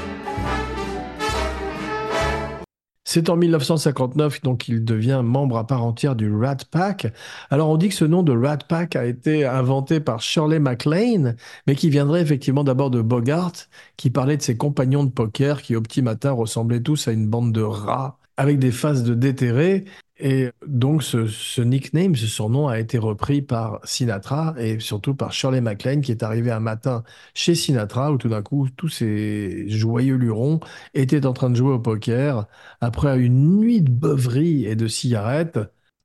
C'est 3.10 3.30
en 3.30 3.36
1959 3.36 4.42
donc 4.42 4.68
il 4.68 4.84
devient 4.84 5.22
membre 5.24 5.56
à 5.56 5.66
part 5.66 5.82
entière 5.82 6.14
du 6.14 6.30
Rat 6.30 6.58
Pack. 6.70 7.06
Alors 7.48 7.70
on 7.70 7.78
dit 7.78 7.88
que 7.88 7.94
ce 7.94 8.04
nom 8.04 8.22
de 8.22 8.36
Rat 8.36 8.58
Pack 8.68 8.96
a 8.96 9.06
été 9.06 9.46
inventé 9.46 9.98
par 9.98 10.20
Shirley 10.20 10.58
MacLaine, 10.58 11.34
mais 11.66 11.74
qui 11.74 11.88
viendrait 11.88 12.20
effectivement 12.20 12.64
d'abord 12.64 12.90
de 12.90 13.00
Bogart, 13.00 13.52
qui 13.96 14.10
parlait 14.10 14.36
de 14.36 14.42
ses 14.42 14.58
compagnons 14.58 15.04
de 15.04 15.10
poker 15.10 15.62
qui 15.62 15.74
au 15.74 15.80
petit 15.80 16.02
matin 16.02 16.32
ressemblaient 16.32 16.82
tous 16.82 17.08
à 17.08 17.12
une 17.12 17.26
bande 17.26 17.50
de 17.54 17.62
rats 17.62 18.18
avec 18.36 18.58
des 18.58 18.72
faces 18.72 19.02
de 19.04 19.14
déterrés. 19.14 19.86
Et 20.20 20.50
donc 20.66 21.04
ce, 21.04 21.60
nickname, 21.60 22.16
ce 22.16 22.26
surnom 22.26 22.66
a 22.66 22.80
été 22.80 22.98
repris 22.98 23.40
par 23.40 23.80
Sinatra 23.84 24.54
et 24.58 24.80
surtout 24.80 25.14
par 25.14 25.32
Shirley 25.32 25.60
MacLaine 25.60 26.00
qui 26.00 26.10
est 26.10 26.24
arrivé 26.24 26.50
un 26.50 26.58
matin 26.60 27.04
chez 27.34 27.54
Sinatra 27.54 28.10
où 28.12 28.18
tout 28.18 28.28
d'un 28.28 28.42
coup 28.42 28.68
tous 28.76 28.88
ces 28.88 29.68
joyeux 29.68 30.16
lurons 30.16 30.58
étaient 30.94 31.24
en 31.24 31.32
train 31.32 31.50
de 31.50 31.54
jouer 31.56 31.72
au 31.72 31.78
poker 31.78 32.46
après 32.80 33.18
une 33.20 33.58
nuit 33.60 33.80
de 33.80 33.90
beuverie 33.90 34.64
et 34.64 34.74
de 34.74 34.88
cigarettes 34.88 35.58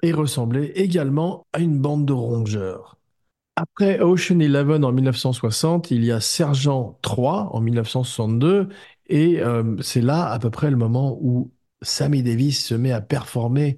et 0.04 0.12
ressemblaient 0.12 0.72
également 0.76 1.48
à 1.54 1.60
une 1.60 1.80
bande 1.80 2.06
de 2.06 2.14
rongeurs. 2.14 2.98
Après 3.56 4.00
Ocean 4.00 4.40
Eleven 4.40 4.84
en 4.84 4.92
1960, 4.92 5.92
il 5.92 6.04
y 6.04 6.12
a 6.12 6.20
Sergent 6.20 6.98
3 7.04 7.50
en 7.54 7.62
1962 7.62 8.70
et 9.08 9.42
euh, 9.42 9.76
c'est 9.82 10.02
là 10.02 10.28
à 10.32 10.40
peu 10.40 10.50
près 10.50 10.72
le 10.72 10.78
moment 10.78 11.18
où 11.22 11.52
Sammy 11.84 12.24
Davis 12.24 12.66
se 12.66 12.74
met 12.76 12.92
à 12.92 13.02
performer 13.02 13.78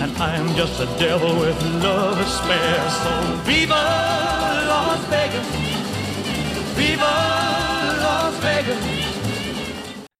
And 0.00 0.10
I'm 0.18 0.54
just 0.56 0.80
a 0.80 0.86
devil 0.98 1.38
with 1.38 1.62
love 1.82 2.18
to 2.18 2.26
spare. 2.26 2.90
So 2.90 3.10
viva 3.44 3.74
Las 4.66 5.00
Vegas! 5.08 5.46
Viva 6.76 7.14
Las 8.02 8.34
Vegas! 8.40 8.78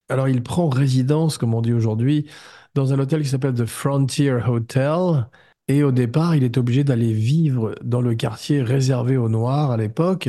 Alors 0.09 0.29
il 0.29 0.43
prend 0.43 0.69
résidence, 0.69 1.39
comme 1.39 1.55
on 1.55 1.63
dit 1.63 1.73
aujourd'hui, 1.73 2.27
dans 2.75 2.93
un 2.93 2.99
hôtel 2.99 3.23
qui 3.23 3.29
s'appelle 3.29 3.55
The 3.55 3.67
Frontier 3.67 4.33
Hotel. 4.33 5.27
Et 5.67 5.83
au 5.83 5.93
départ, 5.93 6.37
il 6.37 6.45
est 6.45 6.59
obligé 6.59 6.85
d'aller 6.85 7.13
vivre 7.13 7.75
dans 7.83 8.03
le 8.03 8.15
quartier 8.15 8.63
réservé 8.63 9.17
aux 9.17 9.31
Noirs 9.31 9.71
à 9.71 9.79
l'époque. 9.79 10.29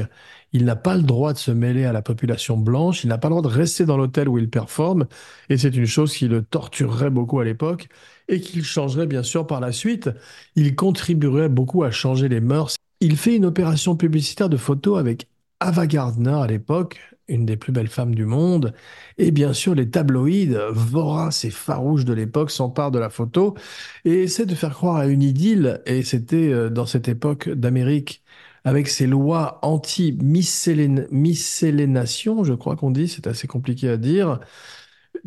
Il 0.53 0.63
n'a 0.63 0.77
pas 0.77 0.95
le 0.95 1.03
droit 1.03 1.33
de 1.33 1.37
se 1.37 1.51
mêler 1.51 1.83
à 1.83 1.91
la 1.91 2.01
population 2.01 2.55
blanche, 2.55 3.03
il 3.03 3.09
n'a 3.09 3.17
pas 3.17 3.27
le 3.27 3.33
droit 3.33 3.41
de 3.41 3.53
rester 3.53 3.85
dans 3.85 3.97
l'hôtel 3.97 4.29
où 4.29 4.37
il 4.37 4.49
performe, 4.49 5.05
et 5.49 5.57
c'est 5.57 5.75
une 5.75 5.85
chose 5.85 6.13
qui 6.15 6.29
le 6.29 6.41
torturerait 6.41 7.09
beaucoup 7.09 7.39
à 7.41 7.43
l'époque 7.43 7.89
et 8.27 8.41
qu'il 8.41 8.63
changerait 8.63 9.08
bien 9.08 9.24
sûr 9.24 9.48
par 9.48 9.60
la 9.60 9.72
suite. 9.72 10.10
Il 10.55 10.75
contribuerait 10.75 11.50
beaucoup 11.50 11.84
à 11.84 11.91
changer 11.91 12.29
les 12.29 12.41
mœurs. 12.41 12.75
Il 13.01 13.17
fait 13.17 13.36
une 13.36 13.46
opération 13.46 13.96
publicitaire 13.96 14.50
de 14.50 14.58
photos 14.58 15.00
avec 15.00 15.27
Ava 15.60 15.88
Gardner 15.88 16.38
à 16.41 16.48
l'époque, 16.48 17.00
une 17.27 17.46
des 17.46 17.58
plus 17.58 17.72
belles 17.72 17.88
femmes 17.88 18.13
du 18.13 18.25
monde, 18.25 18.74
et 19.17 19.32
bien 19.32 19.53
sûr 19.53 19.74
les 19.75 19.89
tabloïds 19.89 20.55
voraces 20.72 21.46
et 21.46 21.50
farouches 21.50 22.05
de 22.05 22.13
l'époque 22.13 22.51
s'emparent 22.51 22.91
de 22.91 23.00
la 23.00 23.10
photo 23.10 23.55
et 24.05 24.24
essaient 24.24 24.46
de 24.46 24.55
faire 24.55 24.74
croire 24.74 24.98
à 24.98 25.08
une 25.08 25.24
idylle, 25.24 25.82
et 25.86 26.03
c'était 26.03 26.51
euh, 26.51 26.70
dans 26.70 26.86
cette 26.86 27.08
époque 27.08 27.50
d'Amérique 27.50 28.24
avec 28.63 28.88
ses 28.88 29.08
lois 29.08 29.60
anti-miscélénation, 29.62 32.44
je 32.44 32.53
crois 32.53 32.75
qu'on 32.75 32.91
dit, 32.91 33.08
c'est 33.08 33.27
assez 33.27 33.48
compliqué 33.48 33.89
à 33.89 33.98
dire, 33.98 34.39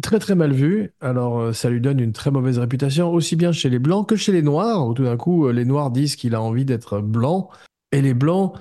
très 0.02 0.18
très 0.18 0.34
mal 0.34 0.52
vu. 0.52 0.92
Alors 1.00 1.40
euh, 1.40 1.52
ça 1.52 1.70
lui 1.70 1.80
donne 1.80 2.00
une 2.00 2.12
très 2.12 2.30
mauvaise 2.30 2.58
réputation, 2.58 3.12
aussi 3.12 3.36
bien 3.36 3.52
chez 3.52 3.70
les 3.70 3.78
Blancs 3.78 4.08
que 4.08 4.16
chez 4.16 4.32
les 4.32 4.42
Noirs, 4.42 4.86
où 4.86 4.94
tout 4.94 5.04
d'un 5.04 5.16
coup 5.16 5.46
euh, 5.46 5.52
les 5.52 5.64
Noirs 5.64 5.90
disent 5.90 6.16
qu'il 6.16 6.34
a 6.34 6.42
envie 6.42 6.64
d'être 6.64 7.00
blanc, 7.00 7.50
et 7.92 8.02
les 8.02 8.14
Blancs 8.14 8.54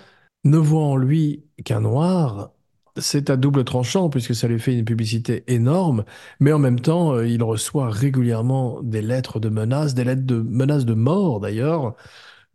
ne 0.44 0.58
voient 0.58 0.84
en 0.84 0.96
lui 0.96 1.46
qu'un 1.66 1.82
Noir. 1.82 2.52
C'est 3.00 3.30
à 3.30 3.38
double 3.38 3.64
tranchant 3.64 4.10
puisque 4.10 4.34
ça 4.34 4.48
lui 4.48 4.60
fait 4.60 4.78
une 4.78 4.86
publicité 4.86 5.44
énorme, 5.48 6.04
mais 6.40 6.52
en 6.52 6.60
même 6.60 6.80
temps, 6.80 7.14
euh, 7.14 7.28
il 7.28 7.44
reçoit 7.44 7.90
régulièrement 7.90 8.82
des 8.82 9.02
lettres 9.02 9.40
de 9.40 9.50
menaces, 9.50 9.94
des 9.94 10.04
lettres 10.04 10.26
de 10.26 10.42
menaces 10.42 10.86
de 10.86 10.96
mort 10.96 11.40
d'ailleurs, 11.40 11.96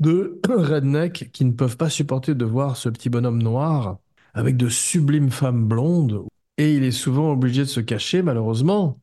de 0.00 0.40
rednecks 0.48 1.30
qui 1.32 1.44
ne 1.44 1.52
peuvent 1.52 1.76
pas 1.76 1.90
supporter 1.90 2.34
de 2.34 2.44
voir 2.44 2.76
ce 2.76 2.88
petit 2.88 3.10
bonhomme 3.10 3.42
noir 3.42 3.98
avec 4.34 4.56
de 4.56 4.68
sublimes 4.68 5.30
femmes 5.30 5.66
blondes 5.66 6.24
et 6.62 6.74
il 6.74 6.84
est 6.84 6.92
souvent 6.92 7.32
obligé 7.32 7.62
de 7.62 7.68
se 7.68 7.80
cacher, 7.80 8.22
malheureusement. 8.22 9.02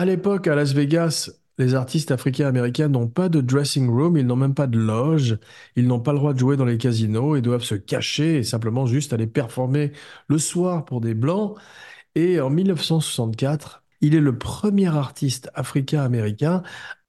À 0.00 0.06
l'époque, 0.06 0.46
à 0.46 0.54
Las 0.54 0.72
Vegas, 0.72 1.30
les 1.58 1.74
artistes 1.74 2.10
africains-américains 2.10 2.88
n'ont 2.88 3.06
pas 3.06 3.28
de 3.28 3.42
dressing 3.42 3.86
room, 3.86 4.16
ils 4.16 4.26
n'ont 4.26 4.34
même 4.34 4.54
pas 4.54 4.66
de 4.66 4.78
loge, 4.78 5.38
ils 5.76 5.86
n'ont 5.86 6.00
pas 6.00 6.12
le 6.12 6.18
droit 6.18 6.32
de 6.32 6.38
jouer 6.38 6.56
dans 6.56 6.64
les 6.64 6.78
casinos 6.78 7.36
et 7.36 7.42
doivent 7.42 7.64
se 7.64 7.74
cacher 7.74 8.38
et 8.38 8.42
simplement 8.42 8.86
juste 8.86 9.12
aller 9.12 9.26
performer 9.26 9.92
le 10.28 10.38
soir 10.38 10.86
pour 10.86 11.02
des 11.02 11.12
blancs. 11.12 11.58
Et 12.14 12.40
en 12.40 12.48
1964, 12.48 13.84
il 14.00 14.14
est 14.14 14.20
le 14.20 14.38
premier 14.38 14.86
artiste 14.88 15.50
africain-américain 15.52 16.62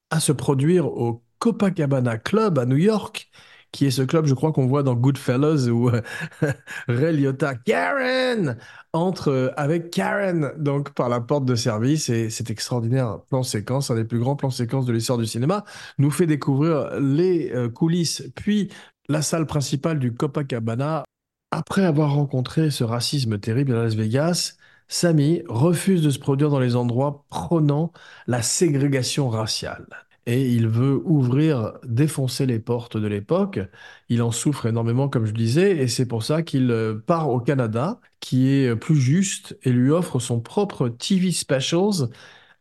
à 0.09 0.19
se 0.19 0.33
produire 0.33 0.87
au 0.87 1.23
Copacabana 1.39 2.17
Club 2.17 2.59
à 2.59 2.65
New 2.65 2.75
York, 2.75 3.31
qui 3.71 3.85
est 3.85 3.91
ce 3.91 4.01
club, 4.01 4.25
je 4.25 4.33
crois, 4.33 4.51
qu'on 4.51 4.67
voit 4.67 4.83
dans 4.83 4.95
Goodfellas 4.95 5.67
où 5.69 5.89
euh, 5.89 6.01
Ray 6.87 7.17
Liotta, 7.17 7.55
Karen, 7.55 8.57
entre 8.93 9.29
euh, 9.29 9.49
avec 9.55 9.91
Karen, 9.91 10.51
donc 10.57 10.93
par 10.93 11.09
la 11.09 11.21
porte 11.21 11.45
de 11.45 11.55
service. 11.55 12.09
Et 12.09 12.29
cet 12.29 12.49
extraordinaire 12.49 13.19
plan 13.29 13.43
séquence, 13.43 13.89
un 13.89 13.95
des 13.95 14.03
plus 14.03 14.19
grands 14.19 14.35
plans 14.35 14.49
séquences 14.49 14.85
de 14.85 14.93
l'histoire 14.93 15.17
du 15.17 15.25
cinéma, 15.25 15.63
nous 15.97 16.11
fait 16.11 16.27
découvrir 16.27 16.99
les 16.99 17.51
euh, 17.53 17.69
coulisses, 17.69 18.23
puis 18.35 18.69
la 19.07 19.21
salle 19.21 19.45
principale 19.45 19.99
du 19.99 20.13
Copacabana. 20.13 21.03
Après 21.51 21.83
avoir 21.83 22.13
rencontré 22.13 22.71
ce 22.71 22.83
racisme 22.83 23.37
terrible 23.39 23.73
à 23.73 23.83
Las 23.83 23.95
Vegas, 23.95 24.55
Sammy 24.87 25.43
refuse 25.47 26.01
de 26.01 26.09
se 26.09 26.19
produire 26.19 26.49
dans 26.49 26.59
les 26.59 26.75
endroits 26.75 27.25
prônant 27.29 27.91
la 28.27 28.41
ségrégation 28.41 29.29
raciale. 29.29 29.87
Et 30.27 30.51
il 30.51 30.67
veut 30.67 31.01
ouvrir, 31.03 31.73
défoncer 31.83 32.45
les 32.45 32.59
portes 32.59 32.97
de 32.97 33.07
l'époque. 33.07 33.59
Il 34.09 34.21
en 34.21 34.31
souffre 34.31 34.67
énormément, 34.67 35.09
comme 35.09 35.25
je 35.25 35.33
disais, 35.33 35.77
et 35.77 35.87
c'est 35.87 36.07
pour 36.07 36.23
ça 36.23 36.43
qu'il 36.43 36.69
euh, 36.71 36.95
part 36.95 37.29
au 37.29 37.39
Canada, 37.39 37.99
qui 38.19 38.49
est 38.49 38.75
plus 38.75 38.95
juste, 38.97 39.57
et 39.63 39.71
lui 39.71 39.91
offre 39.91 40.19
son 40.19 40.39
propre 40.39 40.89
TV 40.89 41.31
Specials, 41.31 42.09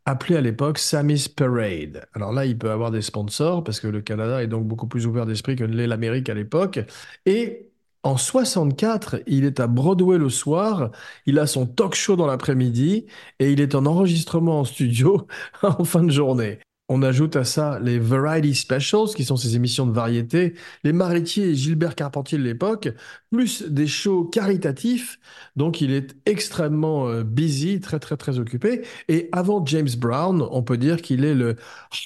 appelé 0.06 0.36
à 0.36 0.40
l'époque 0.40 0.78
Sammy's 0.78 1.28
Parade. 1.28 2.06
Alors 2.14 2.32
là, 2.32 2.46
il 2.46 2.58
peut 2.58 2.70
avoir 2.70 2.90
des 2.90 3.02
sponsors, 3.02 3.62
parce 3.64 3.80
que 3.80 3.88
le 3.88 4.00
Canada 4.00 4.42
est 4.42 4.46
donc 4.48 4.66
beaucoup 4.66 4.86
plus 4.88 5.06
ouvert 5.06 5.26
d'esprit 5.26 5.56
que 5.56 5.64
l'est 5.64 5.86
l'Amérique 5.86 6.28
à 6.28 6.34
l'époque. 6.34 6.80
Et 7.26 7.70
en 8.02 8.16
64, 8.16 9.22
il 9.26 9.44
est 9.44 9.60
à 9.60 9.66
Broadway 9.66 10.16
le 10.18 10.30
soir, 10.30 10.90
il 11.26 11.38
a 11.38 11.46
son 11.46 11.66
talk 11.66 11.94
show 11.94 12.16
dans 12.16 12.26
l'après-midi 12.26 13.06
et 13.38 13.52
il 13.52 13.60
est 13.60 13.74
en 13.74 13.84
enregistrement 13.86 14.60
en 14.60 14.64
studio 14.64 15.26
en 15.62 15.84
fin 15.84 16.02
de 16.02 16.10
journée. 16.10 16.60
On 16.92 17.02
ajoute 17.02 17.37
à 17.37 17.44
ça 17.44 17.78
les 17.78 18.00
Variety 18.00 18.52
Specials, 18.52 19.14
qui 19.14 19.25
sont 19.25 19.37
ces 19.37 19.54
émissions 19.54 19.87
de 19.87 19.92
variété, 19.92 20.54
les 20.82 20.92
Maritiers 20.92 21.50
et 21.50 21.54
Gilbert 21.54 21.94
Carpentier 21.94 22.37
de 22.37 22.42
l'époque, 22.42 22.88
plus 23.30 23.62
des 23.62 23.87
shows 23.87 24.25
caritatifs. 24.25 25.20
Donc 25.54 25.80
il 25.80 25.92
est 25.92 26.16
extrêmement 26.26 27.06
euh, 27.09 27.23
busy, 27.23 27.78
très 27.78 28.00
très 28.00 28.16
très 28.16 28.40
occupé. 28.40 28.82
Et 29.06 29.28
avant 29.30 29.64
James 29.66 29.88
Brown, 29.99 30.44
on 30.50 30.64
peut 30.64 30.78
dire 30.78 31.00
qu'il 31.00 31.25
est 31.25 31.35
le 31.35 31.54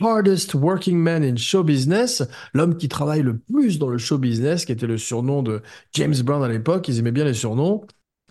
hardest 0.03 0.53
working 0.53 0.99
man 0.99 1.25
in 1.25 1.37
show 1.37 1.65
business, 1.65 2.23
l'homme 2.53 2.77
qui 2.77 2.91
travaille 2.91 3.23
le 3.23 3.39
plus 3.39 3.79
dans 3.79 3.89
le 3.89 3.97
show 3.97 4.19
business, 4.19 4.67
qui 4.67 4.73
était 4.73 4.87
le 4.87 4.99
surnom 4.99 5.43
de 5.43 5.63
James 5.95 6.17
Brown 6.23 6.45
à 6.45 6.49
l'époque. 6.49 6.89
Ils 6.89 6.99
aimaient 6.99 7.11
bien 7.11 7.25
les 7.25 7.33
surnoms. 7.33 7.87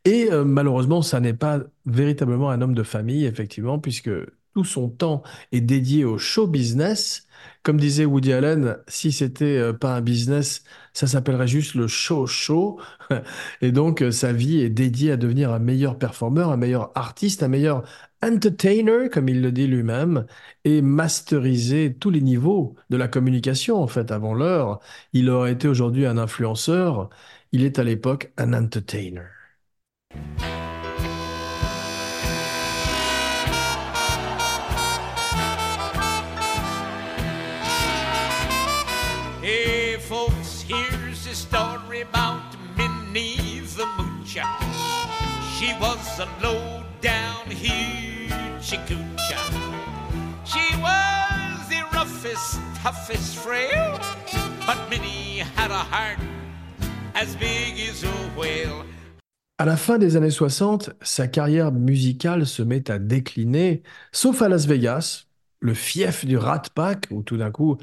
Et 0.05 0.31
euh, 0.31 0.45
malheureusement, 0.45 1.01
ça 1.01 1.19
n'est 1.19 1.33
pas 1.33 1.61
véritablement 1.87 2.51
un 2.51 2.61
homme 2.61 2.75
de 2.75 2.83
famille, 2.83 3.25
effectivement, 3.25 3.79
puisque 3.79 4.11
tout 4.53 4.63
son 4.63 4.89
temps 4.89 5.23
est 5.51 5.61
dédié 5.61 6.05
au 6.05 6.17
show 6.17 6.47
business. 6.47 7.27
Comme 7.63 7.79
disait 7.79 8.05
Woody 8.05 8.33
Allen, 8.33 8.77
si 8.87 9.11
c'était 9.11 9.57
euh, 9.57 9.73
pas 9.73 9.95
un 9.95 10.01
business, 10.01 10.63
ça 10.93 11.07
s'appellerait 11.07 11.47
juste 11.47 11.75
le 11.75 11.87
show 11.87 12.27
show. 12.27 12.79
Et 13.61 13.71
donc, 13.71 14.01
euh, 14.01 14.11
sa 14.11 14.33
vie 14.33 14.61
est 14.61 14.69
dédiée 14.69 15.11
à 15.11 15.17
devenir 15.17 15.51
un 15.51 15.59
meilleur 15.59 15.97
performeur, 15.97 16.51
un 16.51 16.57
meilleur 16.57 16.91
artiste, 16.95 17.43
un 17.43 17.47
meilleur 17.47 17.83
entertainer, 18.21 19.09
comme 19.09 19.29
il 19.29 19.41
le 19.41 19.51
dit 19.51 19.67
lui-même, 19.67 20.25
et 20.63 20.81
masteriser 20.81 21.95
tous 21.99 22.09
les 22.09 22.21
niveaux 22.21 22.75
de 22.89 22.97
la 22.97 23.07
communication, 23.07 23.81
en 23.81 23.87
fait, 23.87 24.11
avant 24.11 24.33
l'heure. 24.33 24.79
Il 25.13 25.29
aurait 25.29 25.53
été 25.53 25.67
aujourd'hui 25.67 26.05
un 26.05 26.17
influenceur. 26.17 27.09
Il 27.51 27.63
est 27.63 27.79
à 27.79 27.83
l'époque 27.83 28.31
un 28.37 28.53
entertainer. 28.53 29.23
Was 45.83 46.19
a 46.19 46.27
low 46.41 46.81
down. 47.01 47.43
She 48.61 48.77
was 50.81 51.67
the 51.69 51.83
roughest, 51.91 52.59
toughest 52.81 53.45
but 54.65 54.77
Minnie 54.89 55.43
had 55.57 55.71
a 55.71 55.83
heart 55.91 56.19
as 57.15 57.35
big 57.35 57.79
as. 57.89 58.05
À 59.57 59.65
la 59.65 59.75
fin 59.75 59.97
des 59.97 60.15
années 60.15 60.31
60, 60.31 60.91
sa 61.01 61.27
carrière 61.27 61.71
musicale 61.71 62.45
se 62.45 62.63
met 62.63 62.89
à 62.89 62.97
décliner, 62.97 63.83
sauf 64.11 64.41
à 64.41 64.49
Las 64.49 64.65
Vegas, 64.65 65.25
le 65.59 65.73
fief 65.73 66.25
du 66.25 66.37
Rat 66.37 66.63
Pack, 66.73 67.07
où 67.11 67.23
tout 67.23 67.37
d'un 67.37 67.51
coup, 67.51 67.77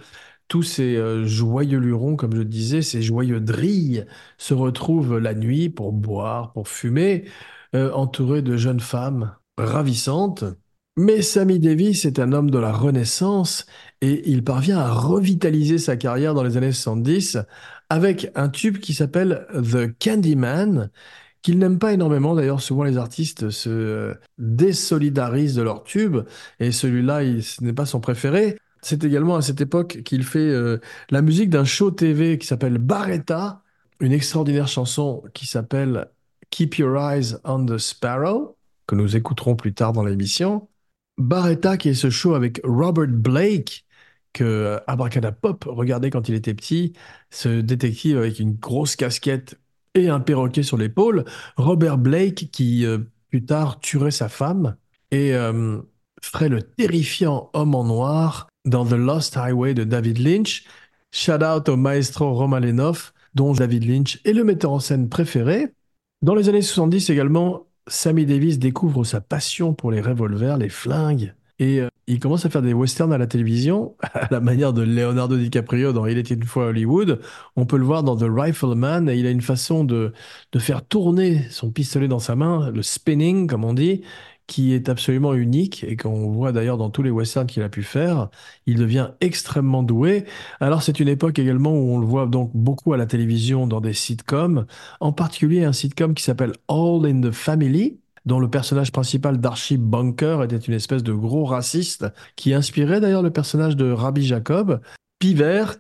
tous 0.48 0.62
ces 0.62 0.96
euh, 0.96 1.24
joyeux 1.26 1.78
lurons, 1.78 2.16
comme 2.16 2.34
je 2.34 2.42
disais, 2.42 2.82
ces 2.82 3.02
joyeux 3.02 3.40
drilles, 3.40 4.06
se 4.38 4.54
retrouvent 4.54 5.18
la 5.18 5.34
nuit 5.34 5.68
pour 5.68 5.92
boire, 5.92 6.52
pour 6.52 6.68
fumer, 6.68 7.26
euh, 7.74 7.92
entourés 7.92 8.42
de 8.42 8.56
jeunes 8.56 8.80
femmes 8.80 9.34
ravissantes. 9.58 10.44
Mais 10.96 11.22
Sammy 11.22 11.58
Davis 11.58 12.04
est 12.04 12.18
un 12.18 12.32
homme 12.32 12.50
de 12.50 12.58
la 12.58 12.72
Renaissance 12.72 13.64
et 14.00 14.28
il 14.30 14.44
parvient 14.44 14.78
à 14.78 14.90
revitaliser 14.90 15.78
sa 15.78 15.96
carrière 15.96 16.34
dans 16.34 16.42
les 16.42 16.56
années 16.56 16.72
70 16.72 17.38
avec 17.88 18.30
un 18.34 18.48
tube 18.48 18.78
qui 18.78 18.92
s'appelle 18.94 19.46
The 19.52 19.96
Candyman, 19.98 20.90
qu'il 21.42 21.58
n'aime 21.58 21.78
pas 21.78 21.92
énormément. 21.92 22.34
D'ailleurs, 22.34 22.60
souvent 22.60 22.84
les 22.84 22.96
artistes 22.98 23.50
se 23.50 23.70
euh, 23.70 24.14
désolidarisent 24.38 25.54
de 25.54 25.62
leur 25.62 25.82
tube 25.84 26.18
et 26.58 26.72
celui-là, 26.72 27.22
il- 27.24 27.42
ce 27.42 27.62
n'est 27.64 27.72
pas 27.72 27.86
son 27.86 28.00
préféré. 28.00 28.58
C'est 28.82 29.04
également 29.04 29.36
à 29.36 29.42
cette 29.42 29.60
époque 29.60 30.02
qu'il 30.04 30.24
fait 30.24 30.38
euh, 30.38 30.78
la 31.10 31.22
musique 31.22 31.50
d'un 31.50 31.64
show 31.64 31.90
TV 31.90 32.38
qui 32.38 32.46
s'appelle 32.46 32.78
Barretta, 32.78 33.62
une 34.00 34.12
extraordinaire 34.12 34.68
chanson 34.68 35.22
qui 35.34 35.46
s'appelle 35.46 36.08
Keep 36.50 36.78
Your 36.78 36.96
Eyes 36.98 37.36
on 37.44 37.66
the 37.66 37.78
Sparrow, 37.78 38.56
que 38.86 38.94
nous 38.94 39.16
écouterons 39.16 39.56
plus 39.56 39.74
tard 39.74 39.92
dans 39.92 40.04
l'émission. 40.04 40.68
Barretta, 41.18 41.76
qui 41.76 41.90
est 41.90 41.94
ce 41.94 42.10
show 42.10 42.34
avec 42.34 42.60
Robert 42.64 43.08
Blake, 43.08 43.84
que 44.32 44.78
Abracadapop 44.86 45.64
regardait 45.64 46.10
quand 46.10 46.28
il 46.28 46.34
était 46.34 46.54
petit, 46.54 46.92
ce 47.30 47.60
détective 47.60 48.16
avec 48.16 48.38
une 48.38 48.54
grosse 48.54 48.96
casquette 48.96 49.58
et 49.94 50.08
un 50.08 50.20
perroquet 50.20 50.62
sur 50.62 50.76
l'épaule. 50.76 51.24
Robert 51.56 51.98
Blake, 51.98 52.50
qui 52.52 52.86
euh, 52.86 52.98
plus 53.28 53.44
tard 53.44 53.80
tuerait 53.80 54.10
sa 54.10 54.28
femme 54.28 54.76
et 55.10 55.34
euh, 55.34 55.78
ferait 56.22 56.48
le 56.48 56.62
terrifiant 56.62 57.50
homme 57.52 57.74
en 57.74 57.84
noir 57.84 58.48
dans 58.64 58.84
The 58.84 58.92
Lost 58.92 59.36
Highway 59.36 59.74
de 59.74 59.84
David 59.84 60.18
Lynch. 60.18 60.64
Shout 61.12 61.42
out 61.44 61.68
au 61.68 61.76
maestro 61.76 62.32
Roman 62.34 62.60
Lenov, 62.60 63.12
dont 63.34 63.52
David 63.52 63.84
Lynch 63.84 64.20
est 64.24 64.32
le 64.32 64.44
metteur 64.44 64.72
en 64.72 64.80
scène 64.80 65.08
préféré. 65.08 65.72
Dans 66.22 66.34
les 66.34 66.50
années 66.50 66.60
70 66.60 67.08
également, 67.08 67.66
Sammy 67.86 68.26
Davis 68.26 68.58
découvre 68.58 69.04
sa 69.04 69.22
passion 69.22 69.72
pour 69.72 69.90
les 69.90 70.02
revolvers, 70.02 70.58
les 70.58 70.68
flingues, 70.68 71.34
et 71.58 71.80
euh, 71.80 71.88
il 72.06 72.20
commence 72.20 72.44
à 72.44 72.50
faire 72.50 72.60
des 72.60 72.74
westerns 72.74 73.12
à 73.14 73.16
la 73.16 73.26
télévision, 73.26 73.96
à 74.02 74.28
la 74.30 74.40
manière 74.40 74.74
de 74.74 74.82
Leonardo 74.82 75.38
DiCaprio 75.38 75.94
dans 75.94 76.04
Il 76.06 76.18
était 76.18 76.34
une 76.34 76.44
fois 76.44 76.64
à 76.64 76.68
Hollywood. 76.68 77.20
On 77.56 77.64
peut 77.64 77.78
le 77.78 77.84
voir 77.84 78.02
dans 78.02 78.16
The 78.16 78.26
Rifleman, 78.28 79.08
et 79.08 79.16
il 79.16 79.26
a 79.26 79.30
une 79.30 79.40
façon 79.40 79.82
de, 79.82 80.12
de 80.52 80.58
faire 80.58 80.84
tourner 80.86 81.46
son 81.48 81.70
pistolet 81.70 82.06
dans 82.06 82.18
sa 82.18 82.36
main, 82.36 82.70
le 82.70 82.82
spinning, 82.82 83.46
comme 83.46 83.64
on 83.64 83.72
dit, 83.72 84.02
qui 84.50 84.74
est 84.74 84.88
absolument 84.88 85.32
unique, 85.32 85.84
et 85.84 85.96
qu'on 85.96 86.28
voit 86.32 86.50
d'ailleurs 86.50 86.76
dans 86.76 86.90
tous 86.90 87.04
les 87.04 87.10
westerns 87.10 87.46
qu'il 87.46 87.62
a 87.62 87.68
pu 87.68 87.84
faire. 87.84 88.30
Il 88.66 88.78
devient 88.78 89.10
extrêmement 89.20 89.84
doué. 89.84 90.24
Alors 90.58 90.82
c'est 90.82 90.98
une 90.98 91.06
époque 91.06 91.38
également 91.38 91.72
où 91.72 91.94
on 91.94 91.98
le 92.00 92.06
voit 92.06 92.26
donc 92.26 92.50
beaucoup 92.52 92.92
à 92.92 92.96
la 92.96 93.06
télévision 93.06 93.68
dans 93.68 93.80
des 93.80 93.92
sitcoms, 93.92 94.66
en 94.98 95.12
particulier 95.12 95.62
un 95.64 95.72
sitcom 95.72 96.14
qui 96.14 96.24
s'appelle 96.24 96.52
All 96.68 97.06
in 97.06 97.20
the 97.20 97.30
Family, 97.30 98.00
dont 98.26 98.40
le 98.40 98.50
personnage 98.50 98.90
principal 98.90 99.38
d'Archie 99.38 99.76
Bunker 99.76 100.42
était 100.42 100.56
une 100.56 100.74
espèce 100.74 101.04
de 101.04 101.12
gros 101.12 101.44
raciste, 101.44 102.06
qui 102.34 102.52
inspirait 102.52 103.00
d'ailleurs 103.00 103.22
le 103.22 103.30
personnage 103.30 103.76
de 103.76 103.92
Rabbi 103.92 104.26
Jacob. 104.26 104.80
Pivert, 105.20 105.76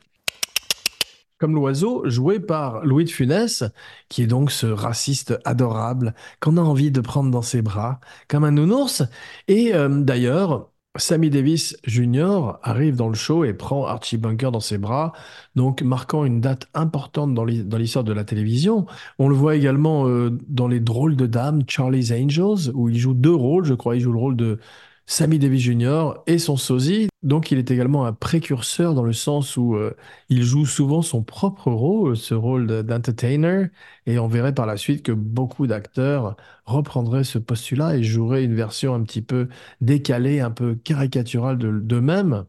comme 1.40 1.54
l'oiseau, 1.54 2.02
joué 2.08 2.38
par 2.40 2.84
Louis 2.84 3.04
de 3.04 3.10
Funès, 3.10 3.64
qui 4.08 4.22
est 4.22 4.26
donc 4.26 4.50
ce 4.50 4.66
raciste 4.66 5.38
adorable 5.44 6.14
qu'on 6.40 6.56
a 6.58 6.60
envie 6.60 6.90
de 6.90 7.00
prendre 7.00 7.30
dans 7.30 7.42
ses 7.42 7.62
bras, 7.62 7.98
comme 8.28 8.44
un 8.44 8.50
nounours. 8.52 9.02
Et 9.48 9.74
euh, 9.74 9.88
d'ailleurs, 10.02 10.70
Sammy 10.96 11.30
Davis 11.30 11.76
Jr. 11.84 12.58
arrive 12.62 12.96
dans 12.96 13.08
le 13.08 13.14
show 13.14 13.44
et 13.44 13.54
prend 13.54 13.86
Archie 13.86 14.16
Bunker 14.18 14.50
dans 14.50 14.60
ses 14.60 14.76
bras, 14.76 15.12
donc 15.54 15.82
marquant 15.82 16.24
une 16.24 16.40
date 16.40 16.66
importante 16.74 17.32
dans 17.32 17.44
l'hi- 17.44 17.64
dans 17.64 17.78
l'histoire 17.78 18.04
de 18.04 18.12
la 18.12 18.24
télévision. 18.24 18.86
On 19.18 19.28
le 19.28 19.34
voit 19.36 19.54
également 19.56 20.08
euh, 20.08 20.36
dans 20.48 20.66
Les 20.68 20.80
Drôles 20.80 21.16
de 21.16 21.26
Dames, 21.26 21.62
Charlie's 21.68 22.10
Angels, 22.12 22.70
où 22.74 22.88
il 22.88 22.98
joue 22.98 23.14
deux 23.14 23.34
rôles, 23.34 23.64
je 23.64 23.74
crois. 23.74 23.96
Il 23.96 24.00
joue 24.02 24.12
le 24.12 24.18
rôle 24.18 24.36
de 24.36 24.58
Sammy 25.10 25.40
Davis 25.40 25.62
Jr. 25.62 26.12
et 26.28 26.38
son 26.38 26.56
sosie. 26.56 27.08
Donc 27.24 27.50
il 27.50 27.58
est 27.58 27.72
également 27.72 28.06
un 28.06 28.12
précurseur 28.12 28.94
dans 28.94 29.02
le 29.02 29.12
sens 29.12 29.56
où 29.56 29.74
euh, 29.74 29.96
il 30.28 30.44
joue 30.44 30.66
souvent 30.66 31.02
son 31.02 31.24
propre 31.24 31.72
rôle, 31.72 32.16
ce 32.16 32.32
rôle 32.32 32.68
de- 32.68 32.82
d'entertainer. 32.82 33.70
Et 34.06 34.20
on 34.20 34.28
verrait 34.28 34.54
par 34.54 34.66
la 34.66 34.76
suite 34.76 35.02
que 35.02 35.10
beaucoup 35.10 35.66
d'acteurs 35.66 36.36
reprendraient 36.64 37.24
ce 37.24 37.38
postulat 37.38 37.96
et 37.96 38.04
joueraient 38.04 38.44
une 38.44 38.54
version 38.54 38.94
un 38.94 39.02
petit 39.02 39.20
peu 39.20 39.48
décalée, 39.80 40.38
un 40.38 40.52
peu 40.52 40.76
caricaturale 40.76 41.58
de- 41.58 41.80
d'eux-mêmes. 41.80 42.44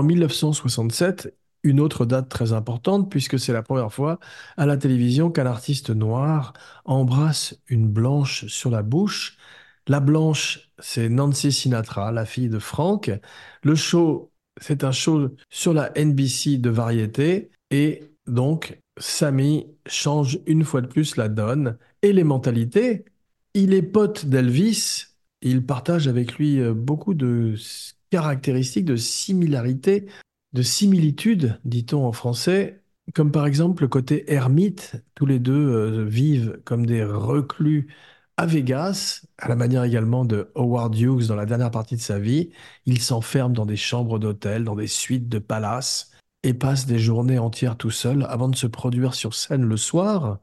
En 0.00 0.02
1967, 0.02 1.36
une 1.62 1.78
autre 1.78 2.06
date 2.06 2.30
très 2.30 2.54
importante, 2.54 3.10
puisque 3.10 3.38
c'est 3.38 3.52
la 3.52 3.62
première 3.62 3.92
fois 3.92 4.18
à 4.56 4.64
la 4.64 4.78
télévision 4.78 5.30
qu'un 5.30 5.44
artiste 5.44 5.90
noir 5.90 6.54
embrasse 6.86 7.60
une 7.68 7.86
blanche 7.86 8.46
sur 8.46 8.70
la 8.70 8.82
bouche. 8.82 9.36
La 9.88 10.00
blanche, 10.00 10.72
c'est 10.78 11.10
Nancy 11.10 11.52
Sinatra, 11.52 12.12
la 12.12 12.24
fille 12.24 12.48
de 12.48 12.58
Frank. 12.58 13.10
Le 13.62 13.74
show, 13.74 14.32
c'est 14.58 14.84
un 14.84 14.92
show 14.92 15.36
sur 15.50 15.74
la 15.74 15.92
NBC 15.94 16.56
de 16.56 16.70
variété. 16.70 17.50
Et 17.70 18.02
donc, 18.26 18.80
Sammy 18.96 19.66
change 19.86 20.38
une 20.46 20.64
fois 20.64 20.80
de 20.80 20.86
plus 20.86 21.16
la 21.16 21.28
donne 21.28 21.76
et 22.00 22.14
les 22.14 22.24
mentalités. 22.24 23.04
Il 23.52 23.74
est 23.74 23.82
pote 23.82 24.24
d'Elvis. 24.24 25.08
Il 25.42 25.66
partage 25.66 26.08
avec 26.08 26.38
lui 26.38 26.58
euh, 26.58 26.72
beaucoup 26.72 27.12
de 27.12 27.54
caractéristiques, 28.10 28.84
de 28.84 28.96
similarités, 28.96 30.06
de 30.52 30.62
similitudes, 30.62 31.60
dit-on 31.64 32.04
en 32.04 32.12
français, 32.12 32.82
comme 33.14 33.32
par 33.32 33.46
exemple 33.46 33.82
le 33.82 33.88
côté 33.88 34.32
ermite. 34.32 34.96
Tous 35.14 35.26
les 35.26 35.38
deux 35.38 35.52
euh, 35.52 36.04
vivent 36.04 36.60
comme 36.64 36.86
des 36.86 37.04
reclus 37.04 37.88
à 38.36 38.46
Vegas, 38.46 39.22
à 39.38 39.48
la 39.48 39.56
manière 39.56 39.84
également 39.84 40.24
de 40.24 40.50
Howard 40.54 40.96
Hughes 40.96 41.26
dans 41.26 41.36
la 41.36 41.46
dernière 41.46 41.70
partie 41.70 41.96
de 41.96 42.00
sa 42.00 42.18
vie. 42.18 42.50
Il 42.86 43.00
s'enferme 43.00 43.52
dans 43.52 43.66
des 43.66 43.76
chambres 43.76 44.18
d'hôtel, 44.18 44.64
dans 44.64 44.76
des 44.76 44.86
suites 44.86 45.28
de 45.28 45.38
palaces, 45.38 46.10
et 46.42 46.54
passe 46.54 46.86
des 46.86 46.98
journées 46.98 47.38
entières 47.38 47.76
tout 47.76 47.90
seul 47.90 48.24
avant 48.28 48.48
de 48.48 48.56
se 48.56 48.66
produire 48.66 49.14
sur 49.14 49.34
scène 49.34 49.64
le 49.64 49.76
soir. 49.76 50.38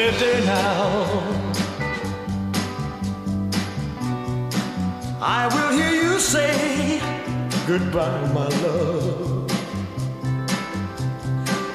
Any 0.00 0.18
day 0.18 0.44
now. 0.46 1.40
I 5.20 5.46
will 5.52 5.72
hear 5.78 5.92
you 6.02 6.18
say 6.18 7.00
goodbye, 7.66 8.26
my 8.32 8.48
love. 8.64 9.50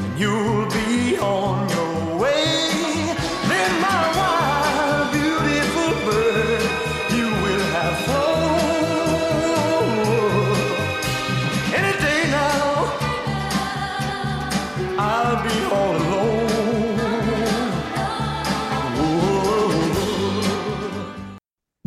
And 0.04 0.20
you'll 0.20 0.68
be 0.70 1.18
on 1.20 1.70
your 1.70 2.18
way. 2.18 2.46
Then, 3.50 3.72
my 3.82 4.02
wild, 4.18 4.35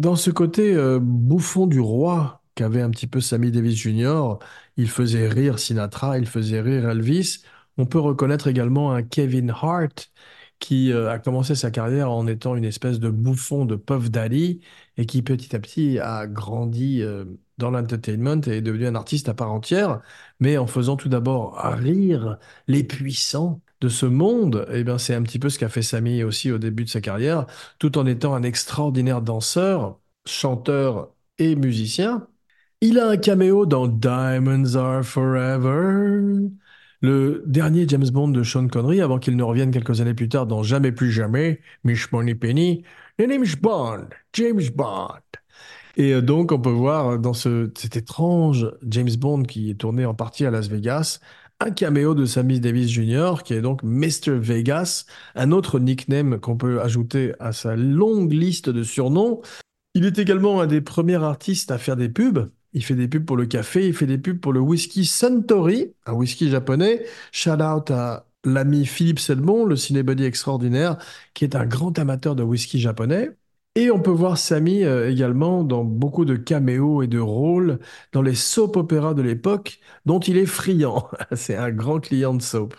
Dans 0.08 0.16
ce 0.16 0.30
côté 0.30 0.74
euh, 0.74 0.98
bouffon 1.02 1.66
du 1.66 1.80
roi 1.80 2.42
qu'avait 2.54 2.80
un 2.80 2.88
petit 2.88 3.06
peu 3.06 3.20
Sammy 3.20 3.52
Davis 3.52 3.76
Jr., 3.76 4.36
il 4.78 4.88
faisait 4.88 5.28
rire 5.28 5.58
Sinatra, 5.58 6.16
il 6.18 6.24
faisait 6.26 6.62
rire 6.62 6.88
Elvis. 6.88 7.42
On 7.76 7.84
peut 7.84 7.98
reconnaître 7.98 8.46
également 8.46 8.92
un 8.92 9.02
Kevin 9.02 9.50
Hart 9.50 10.10
qui 10.60 10.92
euh, 10.94 11.10
a 11.10 11.18
commencé 11.18 11.54
sa 11.54 11.70
carrière 11.70 12.10
en 12.10 12.26
étant 12.26 12.56
une 12.56 12.64
espèce 12.64 13.00
de 13.00 13.10
bouffon 13.10 13.66
de 13.66 13.76
Puff 13.76 14.10
Daddy 14.10 14.60
et 14.96 15.04
qui 15.04 15.20
petit 15.20 15.54
à 15.54 15.58
petit 15.58 15.98
a 15.98 16.26
grandi 16.26 17.02
euh, 17.02 17.26
dans 17.58 17.70
l'entertainment 17.70 18.40
et 18.46 18.56
est 18.56 18.62
devenu 18.62 18.86
un 18.86 18.94
artiste 18.94 19.28
à 19.28 19.34
part 19.34 19.52
entière, 19.52 20.00
mais 20.40 20.56
en 20.56 20.66
faisant 20.66 20.96
tout 20.96 21.10
d'abord 21.10 21.54
rire 21.58 22.38
les 22.66 22.82
puissants 22.82 23.60
de 23.80 23.88
ce 23.88 24.06
monde. 24.06 24.66
Et 24.72 24.84
bien, 24.84 24.98
c'est 24.98 25.14
un 25.14 25.22
petit 25.22 25.38
peu 25.38 25.48
ce 25.50 25.58
qu'a 25.58 25.68
fait 25.68 25.82
Sammy 25.82 26.22
aussi 26.24 26.50
au 26.50 26.58
début 26.58 26.84
de 26.84 26.90
sa 26.90 27.00
carrière 27.00 27.46
tout 27.78 27.98
en 27.98 28.06
étant 28.06 28.34
un 28.34 28.42
extraordinaire 28.42 29.22
danseur, 29.22 30.00
chanteur 30.26 31.14
et 31.38 31.56
musicien. 31.56 32.28
Il 32.80 32.98
a 32.98 33.08
un 33.08 33.16
caméo 33.16 33.66
dans 33.66 33.88
Diamonds 33.88 34.76
Are 34.76 35.04
Forever, 35.04 36.48
le 37.00 37.42
dernier 37.46 37.86
James 37.88 38.08
Bond 38.10 38.28
de 38.28 38.42
Sean 38.42 38.68
Connery, 38.68 39.00
avant 39.00 39.18
qu'il 39.18 39.36
ne 39.36 39.42
revienne 39.42 39.70
quelques 39.70 40.00
années 40.00 40.14
plus 40.14 40.28
tard 40.28 40.46
dans 40.46 40.62
Jamais 40.62 40.92
plus 40.92 41.10
jamais, 41.12 41.60
Miss 41.84 42.10
Money 42.12 42.34
Penny, 42.34 42.84
The 43.18 43.26
name's 43.28 43.56
Bond, 43.56 44.08
James 44.32 44.62
Bond. 44.74 45.20
Et 45.96 46.14
euh, 46.14 46.22
donc, 46.22 46.52
on 46.52 46.60
peut 46.60 46.70
voir 46.70 47.18
dans 47.18 47.32
ce, 47.34 47.70
cet 47.76 47.96
étrange 47.96 48.70
James 48.82 49.10
Bond 49.18 49.42
qui 49.42 49.70
est 49.70 49.74
tourné 49.74 50.04
en 50.06 50.14
partie 50.14 50.46
à 50.46 50.50
Las 50.50 50.68
Vegas, 50.68 51.20
un 51.60 51.70
caméo 51.70 52.14
de 52.14 52.24
Sammy 52.24 52.60
Davis 52.60 52.88
Jr., 52.88 53.42
qui 53.44 53.54
est 53.54 53.60
donc 53.60 53.82
Mr. 53.82 54.38
Vegas, 54.38 55.06
un 55.34 55.50
autre 55.50 55.78
nickname 55.80 56.38
qu'on 56.38 56.56
peut 56.56 56.80
ajouter 56.80 57.34
à 57.40 57.52
sa 57.52 57.74
longue 57.74 58.32
liste 58.32 58.70
de 58.70 58.82
surnoms. 58.82 59.42
Il 59.94 60.04
est 60.04 60.18
également 60.18 60.60
un 60.60 60.66
des 60.66 60.80
premiers 60.80 61.22
artistes 61.22 61.70
à 61.70 61.78
faire 61.78 61.96
des 61.96 62.08
pubs. 62.08 62.50
Il 62.74 62.84
fait 62.84 62.94
des 62.94 63.08
pubs 63.08 63.24
pour 63.24 63.36
le 63.36 63.46
café, 63.46 63.88
il 63.88 63.94
fait 63.94 64.06
des 64.06 64.18
pubs 64.18 64.38
pour 64.38 64.52
le 64.52 64.60
whisky 64.60 65.04
Suntory, 65.04 65.94
un 66.06 66.12
whisky 66.12 66.48
japonais. 66.48 67.04
Shout 67.32 67.60
out 67.62 67.90
à 67.90 68.26
l'ami 68.44 68.86
Philippe 68.86 69.18
Selmon, 69.18 69.64
le 69.64 69.74
cinébuddy 69.74 70.24
extraordinaire, 70.24 70.98
qui 71.34 71.44
est 71.44 71.56
un 71.56 71.66
grand 71.66 71.98
amateur 71.98 72.36
de 72.36 72.44
whisky 72.44 72.78
japonais. 72.78 73.30
Et 73.78 73.92
on 73.92 74.00
peut 74.00 74.10
voir 74.10 74.38
Sammy 74.38 74.82
euh, 74.82 75.08
également 75.08 75.62
dans 75.62 75.84
beaucoup 75.84 76.24
de 76.24 76.34
caméos 76.34 77.00
et 77.02 77.06
de 77.06 77.20
rôles 77.20 77.78
dans 78.10 78.22
les 78.22 78.34
soap 78.34 78.76
opéras 78.76 79.14
de 79.14 79.22
l'époque, 79.22 79.78
dont 80.04 80.18
il 80.18 80.36
est 80.36 80.46
friand. 80.46 81.08
C'est 81.36 81.54
un 81.54 81.70
grand 81.70 82.00
client 82.00 82.34
de 82.34 82.42
soap. 82.42 82.74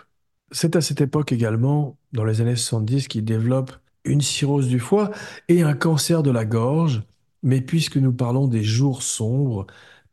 C'est 0.52 0.76
à 0.76 0.82
cette 0.82 1.00
époque 1.00 1.32
également, 1.32 1.98
dans 2.12 2.26
les 2.26 2.42
années 2.42 2.58
70, 2.58 3.08
qu'il 3.08 3.24
développe 3.24 3.72
une 4.04 4.20
cirrhose 4.20 4.68
du 4.68 4.78
foie 4.78 5.12
et 5.48 5.62
un 5.64 5.74
cancer 5.74 6.22
de 6.22 6.32
la 6.32 6.44
gorge. 6.44 7.02
Mais 7.44 7.62
puisque 7.62 7.96
nous 7.96 8.12
parlons 8.12 8.50
des 8.50 8.64
jours 8.64 9.02
sombres, 9.02 9.68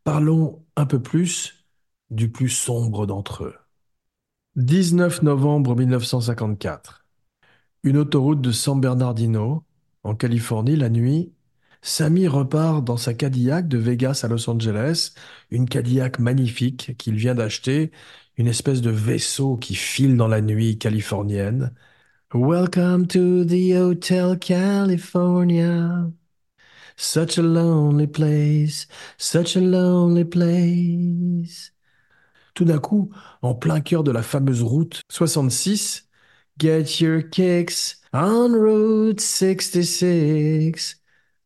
parlons 0.05 0.63
un 0.77 0.85
peu 0.85 1.01
plus 1.01 1.65
du 2.11 2.31
plus 2.31 2.47
sombre 2.47 3.05
d'entre 3.05 3.43
eux. 3.43 3.55
19 4.55 5.21
novembre 5.21 5.75
1954. 5.75 7.05
Une 7.83 7.97
autoroute 7.97 8.39
de 8.39 8.53
San 8.53 8.79
Bernardino, 8.79 9.65
en 10.07 10.15
Californie, 10.15 10.77
la 10.77 10.89
nuit. 10.89 11.33
Sammy 11.81 12.27
repart 12.27 12.83
dans 12.83 12.95
sa 12.95 13.13
Cadillac 13.13 13.67
de 13.67 13.77
Vegas 13.77 14.21
à 14.23 14.29
Los 14.29 14.49
Angeles, 14.49 15.13
une 15.51 15.67
Cadillac 15.67 16.19
magnifique 16.19 16.95
qu'il 16.97 17.15
vient 17.15 17.35
d'acheter, 17.35 17.91
une 18.37 18.47
espèce 18.47 18.81
de 18.81 18.89
vaisseau 18.89 19.57
qui 19.57 19.75
file 19.75 20.15
dans 20.15 20.29
la 20.29 20.41
nuit 20.41 20.77
californienne. 20.77 21.73
Welcome 22.33 23.07
to 23.07 23.43
the 23.43 23.73
Hotel 23.75 24.37
California. 24.39 26.09
Such 26.95 27.37
a 27.37 27.41
lonely 27.41 28.07
place, 28.07 28.87
such 29.17 29.57
a 29.57 29.61
lonely 29.61 30.23
place. 30.23 31.73
Tout 32.53 32.65
d'un 32.65 32.79
coup, 32.79 33.09
en 33.41 33.53
plein 33.55 33.81
cœur 33.81 34.03
de 34.03 34.11
la 34.11 34.23
fameuse 34.23 34.63
route 34.63 35.01
66, 35.09 36.06
Get 36.59 37.01
your 37.01 37.21
kicks 37.21 37.97
on 38.13 38.51
Route 38.53 39.19
66. 39.19 40.95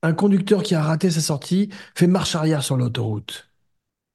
Un 0.04 0.14
conducteur 0.14 0.64
qui 0.64 0.74
a 0.74 0.82
raté 0.82 1.12
sa 1.12 1.20
sortie 1.20 1.70
fait 1.96 2.08
marche 2.08 2.36
arrière 2.36 2.64
sur 2.64 2.78
l'autoroute. 2.78 3.52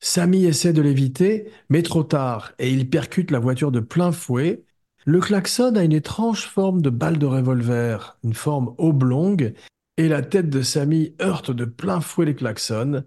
Samy 0.00 0.46
essaie 0.46 0.72
de 0.72 0.80
l'éviter, 0.80 1.50
mais 1.68 1.82
trop 1.82 2.02
tard, 2.02 2.52
et 2.58 2.70
il 2.70 2.88
percute 2.88 3.30
la 3.30 3.40
voiture 3.40 3.72
de 3.72 3.80
plein 3.80 4.10
fouet. 4.10 4.64
Le 5.04 5.20
klaxon 5.20 5.76
a 5.76 5.84
une 5.84 5.92
étrange 5.92 6.46
forme 6.46 6.80
de 6.80 6.90
balle 6.90 7.18
de 7.18 7.26
revolver, 7.26 8.16
une 8.24 8.34
forme 8.34 8.74
oblongue, 8.78 9.52
et 9.98 10.08
la 10.08 10.22
tête 10.22 10.48
de 10.48 10.62
Samy 10.62 11.14
heurte 11.20 11.50
de 11.50 11.66
plein 11.66 12.00
fouet 12.00 12.24
les 12.24 12.34
klaxons. 12.34 13.04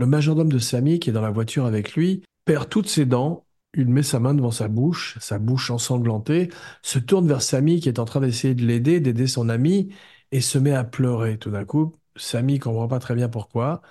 Le 0.00 0.06
majordome 0.06 0.50
de 0.50 0.58
Samy, 0.58 0.98
qui 0.98 1.10
est 1.10 1.12
dans 1.12 1.20
la 1.20 1.28
voiture 1.28 1.66
avec 1.66 1.94
lui, 1.94 2.22
perd 2.46 2.70
toutes 2.70 2.88
ses 2.88 3.04
dents. 3.04 3.44
Il 3.74 3.86
met 3.88 4.02
sa 4.02 4.18
main 4.18 4.32
devant 4.32 4.50
sa 4.50 4.66
bouche, 4.66 5.18
sa 5.20 5.38
bouche 5.38 5.70
ensanglantée, 5.70 6.48
se 6.80 6.98
tourne 6.98 7.28
vers 7.28 7.42
Samy 7.42 7.80
qui 7.80 7.90
est 7.90 7.98
en 7.98 8.06
train 8.06 8.20
d'essayer 8.20 8.54
de 8.54 8.64
l'aider, 8.64 9.00
d'aider 9.00 9.26
son 9.26 9.50
ami, 9.50 9.90
et 10.32 10.40
se 10.40 10.56
met 10.56 10.72
à 10.72 10.84
pleurer 10.84 11.36
tout 11.36 11.50
d'un 11.50 11.66
coup. 11.66 11.92
Samy 12.16 12.58
comprend 12.58 12.88
pas 12.88 12.98
très 12.98 13.14
bien 13.14 13.28
pourquoi. 13.28 13.82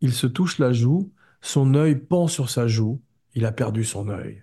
Il 0.00 0.14
se 0.14 0.26
touche 0.26 0.58
la 0.58 0.72
joue, 0.72 1.12
son 1.42 1.74
œil 1.74 1.96
pend 1.96 2.26
sur 2.26 2.48
sa 2.48 2.66
joue, 2.66 3.02
il 3.34 3.44
a 3.44 3.52
perdu 3.52 3.84
son 3.84 4.08
œil. 4.08 4.42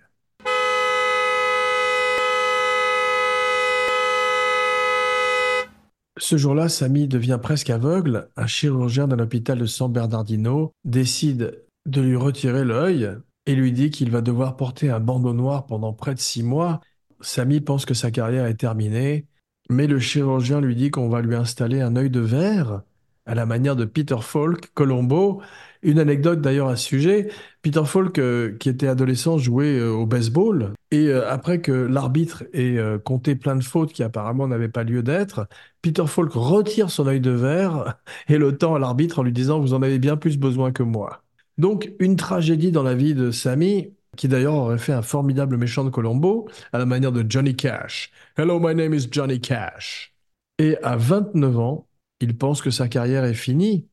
Ce 6.18 6.36
jour-là, 6.36 6.68
Samy 6.68 7.06
devient 7.06 7.38
presque 7.40 7.70
aveugle. 7.70 8.28
Un 8.36 8.46
chirurgien 8.46 9.06
d'un 9.06 9.18
hôpital 9.20 9.58
de 9.58 9.66
San 9.66 9.92
Bernardino 9.92 10.72
décide 10.84 11.64
de 11.86 12.00
lui 12.00 12.16
retirer 12.16 12.64
l'œil 12.64 13.10
et 13.46 13.54
lui 13.54 13.72
dit 13.72 13.90
qu'il 13.90 14.10
va 14.10 14.20
devoir 14.20 14.56
porter 14.56 14.90
un 14.90 15.00
bandeau 15.00 15.32
noir 15.32 15.66
pendant 15.66 15.92
près 15.92 16.14
de 16.14 16.20
six 16.20 16.42
mois. 16.42 16.80
Samy 17.20 17.60
pense 17.60 17.84
que 17.84 17.94
sa 17.94 18.10
carrière 18.10 18.46
est 18.46 18.54
terminée, 18.54 19.26
mais 19.70 19.86
le 19.86 19.98
chirurgien 19.98 20.60
lui 20.60 20.76
dit 20.76 20.90
qu'on 20.90 21.08
va 21.08 21.22
lui 21.22 21.34
installer 21.34 21.80
un 21.80 21.96
œil 21.96 22.10
de 22.10 22.20
verre 22.20 22.82
à 23.28 23.34
la 23.34 23.46
manière 23.46 23.76
de 23.76 23.84
Peter 23.84 24.16
Falk, 24.20 24.72
Colombo. 24.74 25.40
Une 25.82 26.00
anecdote 26.00 26.40
d'ailleurs 26.40 26.68
à 26.68 26.74
ce 26.74 26.84
sujet, 26.84 27.28
Peter 27.62 27.84
Falk, 27.84 28.18
euh, 28.18 28.56
qui 28.58 28.68
était 28.68 28.88
adolescent, 28.88 29.38
jouait 29.38 29.78
euh, 29.78 29.92
au 29.92 30.06
baseball, 30.06 30.72
et 30.90 31.06
euh, 31.06 31.30
après 31.30 31.60
que 31.60 31.70
l'arbitre 31.70 32.42
ait 32.52 32.78
compté 33.04 33.36
plein 33.36 33.54
de 33.54 33.62
fautes 33.62 33.92
qui 33.92 34.02
apparemment 34.02 34.48
n'avaient 34.48 34.68
pas 34.68 34.82
lieu 34.82 35.04
d'être, 35.04 35.46
Peter 35.80 36.06
Falk 36.06 36.32
retire 36.32 36.90
son 36.90 37.06
œil 37.06 37.20
de 37.20 37.30
verre 37.30 37.98
et 38.28 38.38
le 38.38 38.56
tend 38.56 38.74
à 38.74 38.80
l'arbitre 38.80 39.20
en 39.20 39.22
lui 39.22 39.32
disant 39.32 39.58
«Vous 39.60 39.74
en 39.74 39.82
avez 39.82 40.00
bien 40.00 40.16
plus 40.16 40.36
besoin 40.36 40.72
que 40.72 40.82
moi». 40.82 41.22
Donc 41.58 41.92
une 42.00 42.16
tragédie 42.16 42.72
dans 42.72 42.82
la 42.82 42.94
vie 42.94 43.14
de 43.14 43.30
Sammy, 43.30 43.94
qui 44.16 44.26
d'ailleurs 44.26 44.54
aurait 44.54 44.78
fait 44.78 44.92
un 44.92 45.02
formidable 45.02 45.56
méchant 45.58 45.84
de 45.84 45.90
Colombo, 45.90 46.48
à 46.72 46.78
la 46.78 46.86
manière 46.86 47.12
de 47.12 47.24
Johnny 47.28 47.54
Cash. 47.54 48.10
Hello, 48.36 48.58
my 48.58 48.74
name 48.74 48.94
is 48.94 49.06
Johnny 49.10 49.40
Cash. 49.40 50.14
Et 50.58 50.76
à 50.82 50.96
29 50.96 51.58
ans, 51.58 51.87
il 52.20 52.36
pense 52.36 52.62
que 52.62 52.70
sa 52.70 52.88
carrière 52.88 53.24
est 53.24 53.34
finie. 53.34 53.86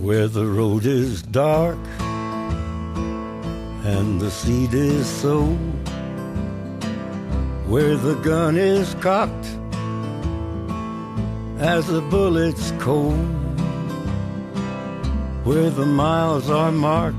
Where 0.00 0.28
the 0.28 0.44
road 0.44 0.84
is 0.84 1.22
dark 1.22 1.78
and 3.84 4.20
the 4.20 4.30
seed 4.30 4.74
is 4.74 5.06
sown, 5.06 5.56
where 7.66 7.96
the 7.96 8.14
gun 8.22 8.56
is 8.56 8.94
cocked 9.00 9.61
as 11.62 11.86
the 11.86 12.00
bullets 12.10 12.72
cold, 12.80 13.16
where 15.44 15.70
the 15.70 15.86
miles 15.86 16.50
are 16.50 16.72
marked 16.72 17.16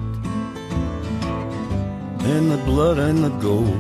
in 2.25 2.49
the 2.49 2.57
blood 2.65 2.99
and 2.99 3.23
the 3.23 3.29
gold. 3.39 3.77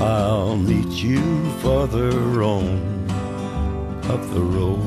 I'll 0.00 0.56
meet 0.56 1.02
you 1.02 1.20
farther 1.62 2.42
on 2.42 2.80
up 4.08 4.22
the 4.32 4.40
road. 4.40 4.80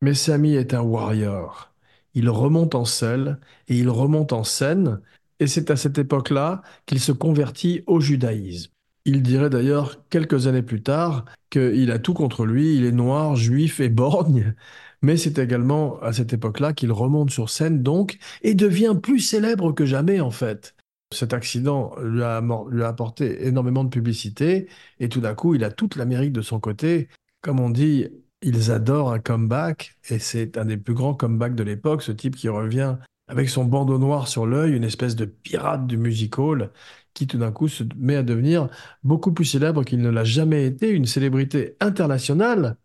Mais 0.00 0.14
Sammy 0.14 0.54
est 0.54 0.72
un 0.72 0.82
warrior. 0.82 1.70
Il 2.14 2.30
remonte 2.30 2.74
en 2.74 2.86
selle 2.86 3.38
et 3.68 3.76
il 3.76 3.90
remonte 3.90 4.32
en 4.32 4.42
scène, 4.42 5.02
et 5.38 5.46
c'est 5.46 5.70
à 5.70 5.76
cette 5.76 5.98
époque-là 5.98 6.62
qu'il 6.86 7.00
se 7.00 7.12
convertit 7.12 7.82
au 7.86 8.00
judaïsme. 8.00 8.70
Il 9.08 9.22
dirait 9.22 9.50
d'ailleurs 9.50 10.04
quelques 10.10 10.48
années 10.48 10.62
plus 10.62 10.82
tard 10.82 11.26
qu'il 11.50 11.92
a 11.92 12.00
tout 12.00 12.12
contre 12.12 12.44
lui, 12.44 12.76
il 12.76 12.84
est 12.84 12.90
noir, 12.90 13.36
juif 13.36 13.78
et 13.78 13.88
borgne, 13.88 14.56
mais 15.00 15.16
c'est 15.16 15.38
également 15.38 16.00
à 16.00 16.12
cette 16.12 16.32
époque-là 16.32 16.72
qu'il 16.72 16.90
remonte 16.90 17.30
sur 17.30 17.48
scène 17.48 17.84
donc 17.84 18.18
et 18.42 18.54
devient 18.54 18.96
plus 19.00 19.20
célèbre 19.20 19.70
que 19.70 19.86
jamais 19.86 20.18
en 20.20 20.32
fait. 20.32 20.74
Cet 21.14 21.32
accident 21.32 21.94
lui 22.02 22.24
a, 22.24 22.42
lui 22.68 22.82
a 22.82 22.88
apporté 22.88 23.46
énormément 23.46 23.84
de 23.84 23.90
publicité 23.90 24.66
et 24.98 25.08
tout 25.08 25.20
d'un 25.20 25.34
coup 25.34 25.54
il 25.54 25.62
a 25.62 25.70
toute 25.70 25.94
l'Amérique 25.94 26.32
de 26.32 26.42
son 26.42 26.58
côté. 26.58 27.08
Comme 27.42 27.60
on 27.60 27.70
dit, 27.70 28.08
ils 28.42 28.72
adorent 28.72 29.12
un 29.12 29.20
comeback 29.20 29.94
et 30.10 30.18
c'est 30.18 30.58
un 30.58 30.64
des 30.64 30.78
plus 30.78 30.94
grands 30.94 31.14
comebacks 31.14 31.54
de 31.54 31.62
l'époque, 31.62 32.02
ce 32.02 32.10
type 32.10 32.34
qui 32.34 32.48
revient 32.48 32.96
avec 33.28 33.50
son 33.50 33.64
bandeau 33.64 33.98
noir 33.98 34.26
sur 34.26 34.46
l'œil, 34.46 34.72
une 34.72 34.84
espèce 34.84 35.14
de 35.14 35.26
pirate 35.26 35.86
du 35.86 35.96
music 35.96 36.38
hall 36.38 36.72
qui 37.16 37.26
tout 37.26 37.38
d'un 37.38 37.50
coup 37.50 37.66
se 37.66 37.82
met 37.96 38.14
à 38.14 38.22
devenir 38.22 38.68
beaucoup 39.02 39.32
plus 39.32 39.46
célèbre 39.46 39.82
qu'il 39.84 40.00
ne 40.00 40.10
l'a 40.10 40.22
jamais 40.22 40.66
été, 40.66 40.90
une 40.90 41.06
célébrité 41.06 41.74
internationale. 41.80 42.76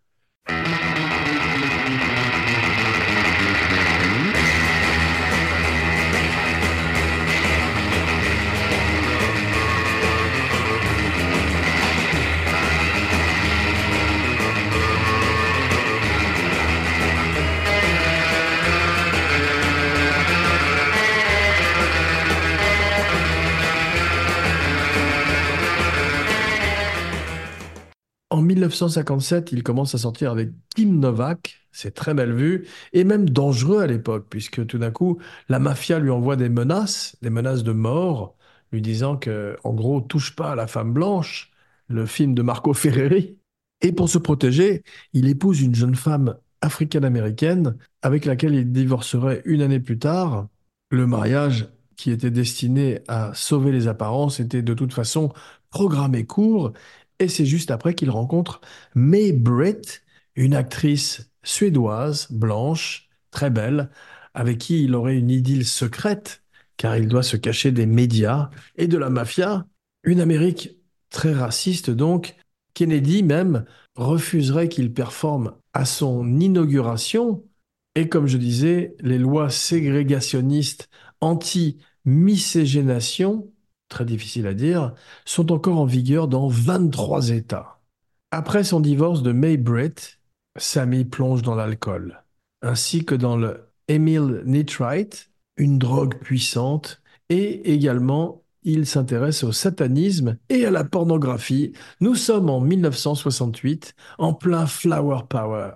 1957, 28.71 29.51
il 29.51 29.63
commence 29.63 29.95
à 29.95 29.97
sortir 29.97 30.31
avec 30.31 30.49
Kim 30.75 30.99
Novak, 30.99 31.67
c'est 31.71 31.93
très 31.93 32.13
mal 32.13 32.33
vu, 32.33 32.67
et 32.93 33.03
même 33.03 33.29
dangereux 33.29 33.81
à 33.81 33.87
l'époque, 33.87 34.27
puisque 34.29 34.65
tout 34.65 34.77
d'un 34.77 34.91
coup, 34.91 35.19
la 35.49 35.59
mafia 35.59 35.99
lui 35.99 36.09
envoie 36.09 36.35
des 36.35 36.49
menaces, 36.49 37.15
des 37.21 37.29
menaces 37.29 37.63
de 37.63 37.71
mort, 37.71 38.35
lui 38.71 38.81
disant 38.81 39.17
que, 39.17 39.57
en 39.63 39.73
gros, 39.73 40.01
touche 40.01 40.35
pas 40.35 40.51
à 40.51 40.55
la 40.55 40.67
femme 40.67 40.93
blanche, 40.93 41.51
le 41.87 42.05
film 42.05 42.33
de 42.33 42.41
Marco 42.41 42.73
Ferreri. 42.73 43.37
Et 43.81 43.91
pour 43.91 44.09
se 44.09 44.17
protéger, 44.17 44.83
il 45.13 45.27
épouse 45.27 45.61
une 45.61 45.75
jeune 45.75 45.95
femme 45.95 46.37
africaine-américaine 46.61 47.77
avec 48.01 48.25
laquelle 48.25 48.55
il 48.55 48.71
divorcerait 48.71 49.41
une 49.45 49.61
année 49.61 49.79
plus 49.79 49.99
tard. 49.99 50.47
Le 50.89 51.07
mariage, 51.07 51.69
qui 51.95 52.11
était 52.11 52.31
destiné 52.31 52.99
à 53.07 53.31
sauver 53.33 53.71
les 53.71 53.87
apparences, 53.87 54.39
était 54.39 54.61
de 54.61 54.73
toute 54.73 54.93
façon 54.93 55.33
programmé 55.71 56.25
court, 56.25 56.73
et 57.21 57.27
c'est 57.27 57.45
juste 57.45 57.71
après 57.71 57.93
qu'il 57.93 58.09
rencontre 58.09 58.61
May 58.95 59.31
Britt, 59.31 60.03
une 60.35 60.55
actrice 60.55 61.31
suédoise, 61.43 62.27
blanche, 62.31 63.09
très 63.29 63.51
belle, 63.51 63.91
avec 64.33 64.57
qui 64.57 64.83
il 64.83 64.95
aurait 64.95 65.17
une 65.17 65.29
idylle 65.29 65.65
secrète, 65.65 66.43
car 66.77 66.97
il 66.97 67.07
doit 67.07 67.23
se 67.23 67.37
cacher 67.37 67.71
des 67.71 67.85
médias 67.85 68.49
et 68.75 68.87
de 68.87 68.97
la 68.97 69.11
mafia. 69.11 69.67
Une 70.03 70.19
Amérique 70.19 70.77
très 71.09 71.33
raciste 71.33 71.91
donc. 71.91 72.35
Kennedy 72.73 73.21
même 73.21 73.65
refuserait 73.95 74.69
qu'il 74.69 74.93
performe 74.93 75.53
à 75.73 75.83
son 75.85 76.39
inauguration. 76.39 77.43
Et 77.95 78.07
comme 78.07 78.27
je 78.27 78.37
disais, 78.37 78.95
les 79.01 79.17
lois 79.19 79.49
ségrégationnistes 79.49 80.87
anti-miscégénation, 81.19 83.51
très 83.91 84.05
difficile 84.05 84.47
à 84.47 84.55
dire, 84.55 84.93
sont 85.25 85.51
encore 85.51 85.77
en 85.77 85.85
vigueur 85.85 86.27
dans 86.27 86.47
23 86.47 87.29
États. 87.29 87.79
Après 88.31 88.63
son 88.63 88.79
divorce 88.79 89.21
de 89.21 89.33
May 89.33 89.57
Britt, 89.57 90.19
Sammy 90.57 91.05
plonge 91.05 91.43
dans 91.43 91.55
l'alcool, 91.55 92.23
ainsi 92.63 93.05
que 93.05 93.15
dans 93.15 93.37
le 93.37 93.67
Emyl 93.87 94.41
nitrite, 94.45 95.29
une 95.57 95.77
drogue 95.77 96.17
puissante, 96.19 97.01
et 97.29 97.73
également 97.73 98.43
il 98.63 98.85
s'intéresse 98.85 99.43
au 99.43 99.51
satanisme 99.51 100.37
et 100.49 100.65
à 100.65 100.71
la 100.71 100.83
pornographie. 100.83 101.73
Nous 101.99 102.15
sommes 102.15 102.49
en 102.49 102.61
1968, 102.61 103.95
en 104.17 104.33
plein 104.33 104.65
Flower 104.65 105.21
Power. 105.27 105.71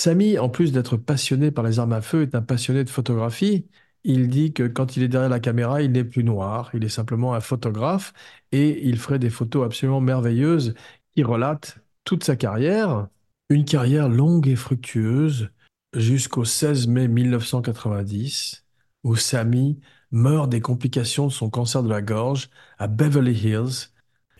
Samy, 0.00 0.38
en 0.38 0.48
plus 0.48 0.72
d'être 0.72 0.96
passionné 0.96 1.50
par 1.50 1.62
les 1.62 1.78
armes 1.78 1.92
à 1.92 2.00
feu, 2.00 2.22
est 2.22 2.34
un 2.34 2.40
passionné 2.40 2.84
de 2.84 2.88
photographie. 2.88 3.66
Il 4.02 4.30
dit 4.30 4.54
que 4.54 4.66
quand 4.66 4.96
il 4.96 5.02
est 5.02 5.08
derrière 5.08 5.28
la 5.28 5.40
caméra, 5.40 5.82
il 5.82 5.92
n'est 5.92 6.04
plus 6.04 6.24
noir, 6.24 6.70
il 6.72 6.84
est 6.84 6.88
simplement 6.88 7.34
un 7.34 7.40
photographe 7.40 8.14
et 8.50 8.88
il 8.88 8.96
ferait 8.96 9.18
des 9.18 9.28
photos 9.28 9.66
absolument 9.66 10.00
merveilleuses 10.00 10.72
qui 11.14 11.22
relatent 11.22 11.76
toute 12.04 12.24
sa 12.24 12.34
carrière. 12.34 13.08
Une 13.50 13.66
carrière 13.66 14.08
longue 14.08 14.48
et 14.48 14.56
fructueuse 14.56 15.50
jusqu'au 15.94 16.46
16 16.46 16.86
mai 16.86 17.06
1990 17.06 18.64
où 19.04 19.16
Sammy 19.16 19.80
meurt 20.12 20.48
des 20.48 20.62
complications 20.62 21.26
de 21.26 21.32
son 21.32 21.50
cancer 21.50 21.82
de 21.82 21.90
la 21.90 22.00
gorge 22.00 22.48
à 22.78 22.86
Beverly 22.86 23.34
Hills. 23.34 23.90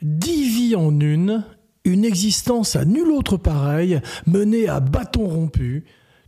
Dix 0.00 0.48
vies 0.48 0.74
en 0.74 0.98
une, 1.00 1.44
une 1.84 2.04
existence 2.04 2.76
à 2.76 2.84
nul 2.84 3.10
autre 3.10 3.36
pareille, 3.36 4.00
menée 4.26 4.68
à 4.68 4.80
bâton 4.80 5.26
rompu. 5.28 5.84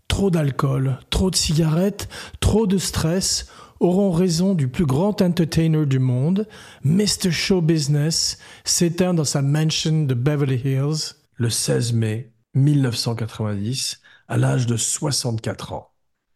Trop 0.08 0.30
d'alcool, 0.30 0.98
trop 1.10 1.30
de 1.30 1.36
cigarettes, 1.36 2.08
trop 2.40 2.66
de 2.66 2.78
stress 2.78 3.46
auront 3.80 4.12
raison 4.12 4.54
du 4.54 4.68
plus 4.68 4.86
grand 4.86 5.20
entertainer 5.22 5.86
du 5.86 5.98
monde, 5.98 6.46
Mr. 6.84 7.30
Show 7.30 7.60
Business, 7.60 8.38
s'éteint 8.64 9.14
dans 9.14 9.24
sa 9.24 9.42
mansion 9.42 10.04
de 10.04 10.14
Beverly 10.14 10.60
Hills 10.64 11.16
le 11.34 11.50
16 11.50 11.92
mai 11.94 12.32
1990 12.54 14.00
à 14.28 14.36
l'âge 14.36 14.66
de 14.66 14.76
64 14.76 15.72
ans. 15.72 15.90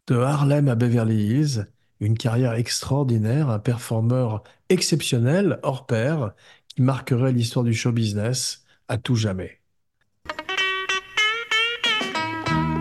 De 0.07 0.15
Harlem 0.15 0.67
à 0.67 0.75
Beverly 0.75 1.23
Hills, 1.23 1.67
une 1.99 2.17
carrière 2.17 2.53
extraordinaire, 2.53 3.49
un 3.49 3.59
performeur 3.59 4.43
exceptionnel, 4.69 5.59
hors 5.63 5.85
pair, 5.85 6.33
qui 6.67 6.81
marquerait 6.81 7.31
l'histoire 7.31 7.63
du 7.63 7.73
show 7.73 7.91
business 7.91 8.65
à 8.87 8.97
tout 8.97 9.15
jamais. 9.15 9.59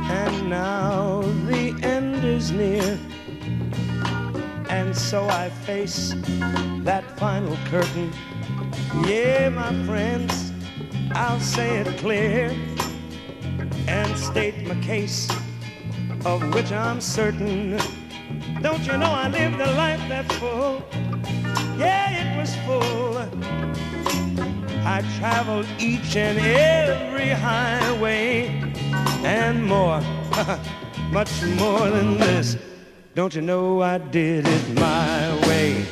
And 0.08 0.48
now 0.48 1.22
the 1.48 1.74
end 1.82 2.24
is 2.24 2.52
near. 2.52 2.98
And 4.68 4.96
so 4.96 5.26
I 5.28 5.50
face 5.64 6.14
that 6.84 7.04
final 7.18 7.56
curtain. 7.70 8.12
Yeah, 9.06 9.48
my 9.48 9.72
friends, 9.84 10.52
I'll 11.12 11.40
say 11.40 11.78
it 11.78 11.98
clear 11.98 12.54
and 13.88 14.16
state 14.16 14.66
my 14.66 14.74
case, 14.80 15.28
of 16.24 16.42
which 16.54 16.72
I'm 16.72 17.00
certain. 17.00 17.78
Don't 18.62 18.84
you 18.86 18.96
know 18.96 19.10
I 19.10 19.28
lived 19.28 19.60
a 19.60 19.72
life 19.72 20.02
that's 20.08 20.34
full? 20.36 20.82
Yeah, 21.78 22.10
it 22.22 22.38
was 22.38 22.54
full. 22.66 23.16
I 24.88 25.02
traveled 25.18 25.66
each 25.80 26.14
and 26.16 26.38
every 26.38 27.30
highway 27.30 28.48
and 29.24 29.66
more, 29.66 30.00
much 31.10 31.42
more 31.58 31.90
than 31.90 32.18
this. 32.18 32.56
Don't 33.16 33.34
you 33.34 33.42
know 33.42 33.82
I 33.82 33.98
did 33.98 34.46
it 34.46 34.74
my 34.76 35.48
way? 35.48 35.84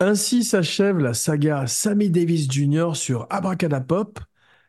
Ainsi 0.00 0.44
s'achève 0.44 0.98
la 0.98 1.14
saga 1.14 1.66
Sammy 1.66 2.10
Davis 2.10 2.46
Jr. 2.50 2.94
sur 2.94 3.26
Abracadapop. 3.30 4.20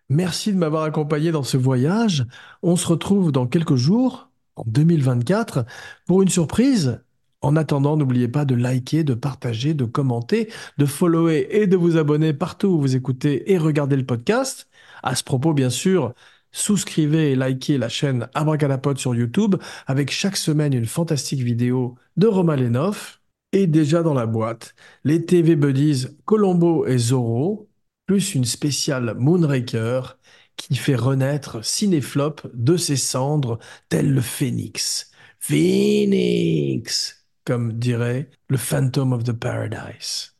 Merci 0.08 0.54
de 0.54 0.58
m'avoir 0.58 0.84
accompagné 0.84 1.32
dans 1.32 1.44
ce 1.44 1.58
voyage. 1.58 2.26
On 2.62 2.78
se 2.78 2.88
retrouve 2.88 3.34
dans 3.34 3.48
quelques 3.48 3.76
jours, 3.76 4.30
en 4.56 4.64
2024, 4.66 5.66
pour 6.08 6.22
une 6.22 6.30
surprise. 6.30 7.02
En 7.44 7.58
attendant, 7.58 7.98
n'oubliez 7.98 8.30
pas 8.30 8.46
de 8.46 8.56
liker, 8.56 9.04
de 9.04 9.14
partager, 9.14 9.74
de 9.74 9.84
commenter, 9.86 10.50
de 10.78 10.86
follower 10.86 11.48
et 11.52 11.68
de 11.68 11.76
vous 11.76 11.98
abonner 11.98 12.34
partout 12.34 12.68
où 12.70 12.80
vous 12.80 12.96
écoutez 12.96 13.52
et 13.52 13.58
regardez 13.58 13.98
le 13.98 14.06
podcast. 14.06 14.70
À 15.04 15.16
ce 15.16 15.24
propos, 15.26 15.54
bien 15.54 15.70
sûr, 15.70 16.14
souscrivez 16.54 17.32
et 17.34 17.36
likez 17.36 17.78
la 17.78 17.90
chaîne 17.90 18.30
Abracadapod 18.34 18.98
sur 18.98 19.14
YouTube 19.14 19.56
avec 19.88 20.10
chaque 20.12 20.38
semaine 20.38 20.74
une 20.74 20.86
fantastique 20.86 21.42
vidéo 21.42 21.98
de 22.18 22.28
Romain 22.28 22.56
Lenoff. 22.56 23.20
Et 23.52 23.68
déjà 23.68 24.04
dans 24.04 24.14
la 24.16 24.26
boîte, 24.26 24.74
les 25.04 25.26
TV 25.26 25.56
Buddies 25.56 26.08
Colombo 26.26 26.88
et 26.88 26.98
Zorro, 26.98 27.70
plus 28.06 28.36
une 28.36 28.46
spéciale 28.46 29.16
Moonraker 29.18 30.18
qui 30.56 30.76
fait 30.76 30.96
renaître 30.96 31.64
Cinéflop 31.64 32.38
de 32.54 32.78
ses 32.78 32.96
cendres 32.96 33.60
tel 33.90 34.12
le 34.14 34.22
phénix. 34.22 35.12
Phoenix, 35.40 37.23
comme 37.46 37.74
dirait 37.74 38.30
le 38.50 38.58
Phantom 38.58 39.14
of 39.14 39.24
the 39.24 39.34
Paradise. 39.34 40.34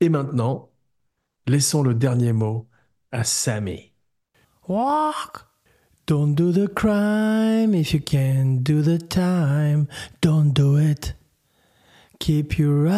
Et 0.00 0.08
maintenant, 0.08 0.70
laissons 1.46 1.82
le 1.82 1.94
dernier 1.94 2.32
mot 2.32 2.66
à 3.12 3.24
Sammy. 3.24 3.92
Walk. 4.68 5.46
Don't 6.06 6.34
do 6.34 6.52
the 6.52 6.68
crime 6.68 7.74
if 7.74 7.92
you 7.92 8.00
can't 8.00 8.62
do 8.62 8.80
the 8.80 8.98
time. 8.98 9.88
Don't 10.20 10.52
do 10.52 10.76
it. 10.76 11.14
Keep 12.20 12.58
your 12.58 12.86
eyes 12.88 12.96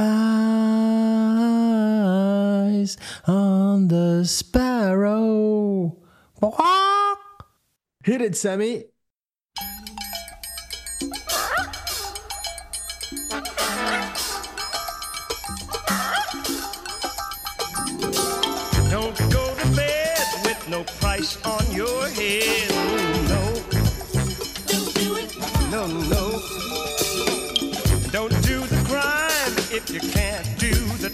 on 3.26 3.88
the 3.88 4.24
sparrow. 4.24 5.96
Walk. 6.40 7.46
Hit 8.04 8.20
it, 8.20 8.36
Sammy. 8.36 8.84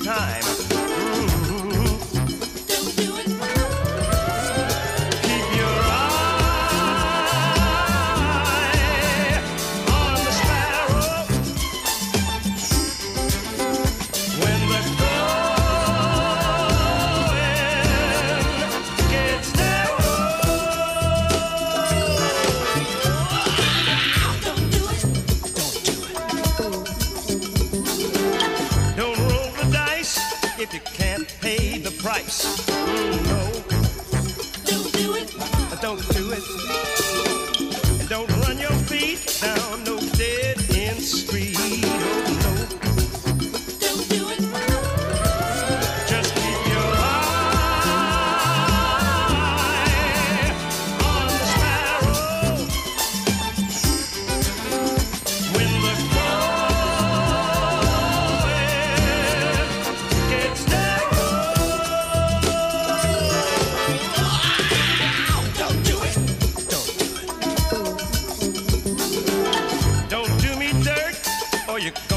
Time. 0.05 0.44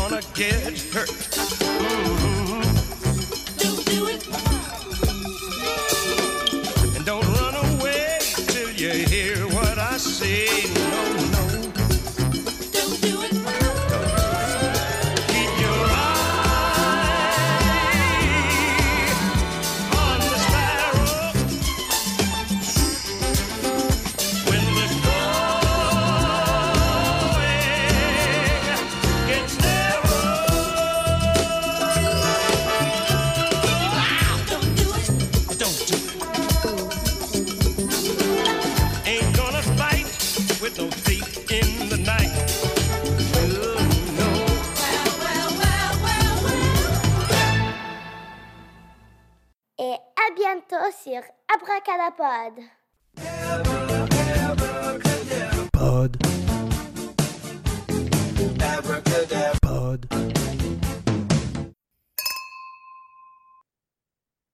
Gonna 0.09 0.21
get 0.35 0.79
hurt. 0.93 2.26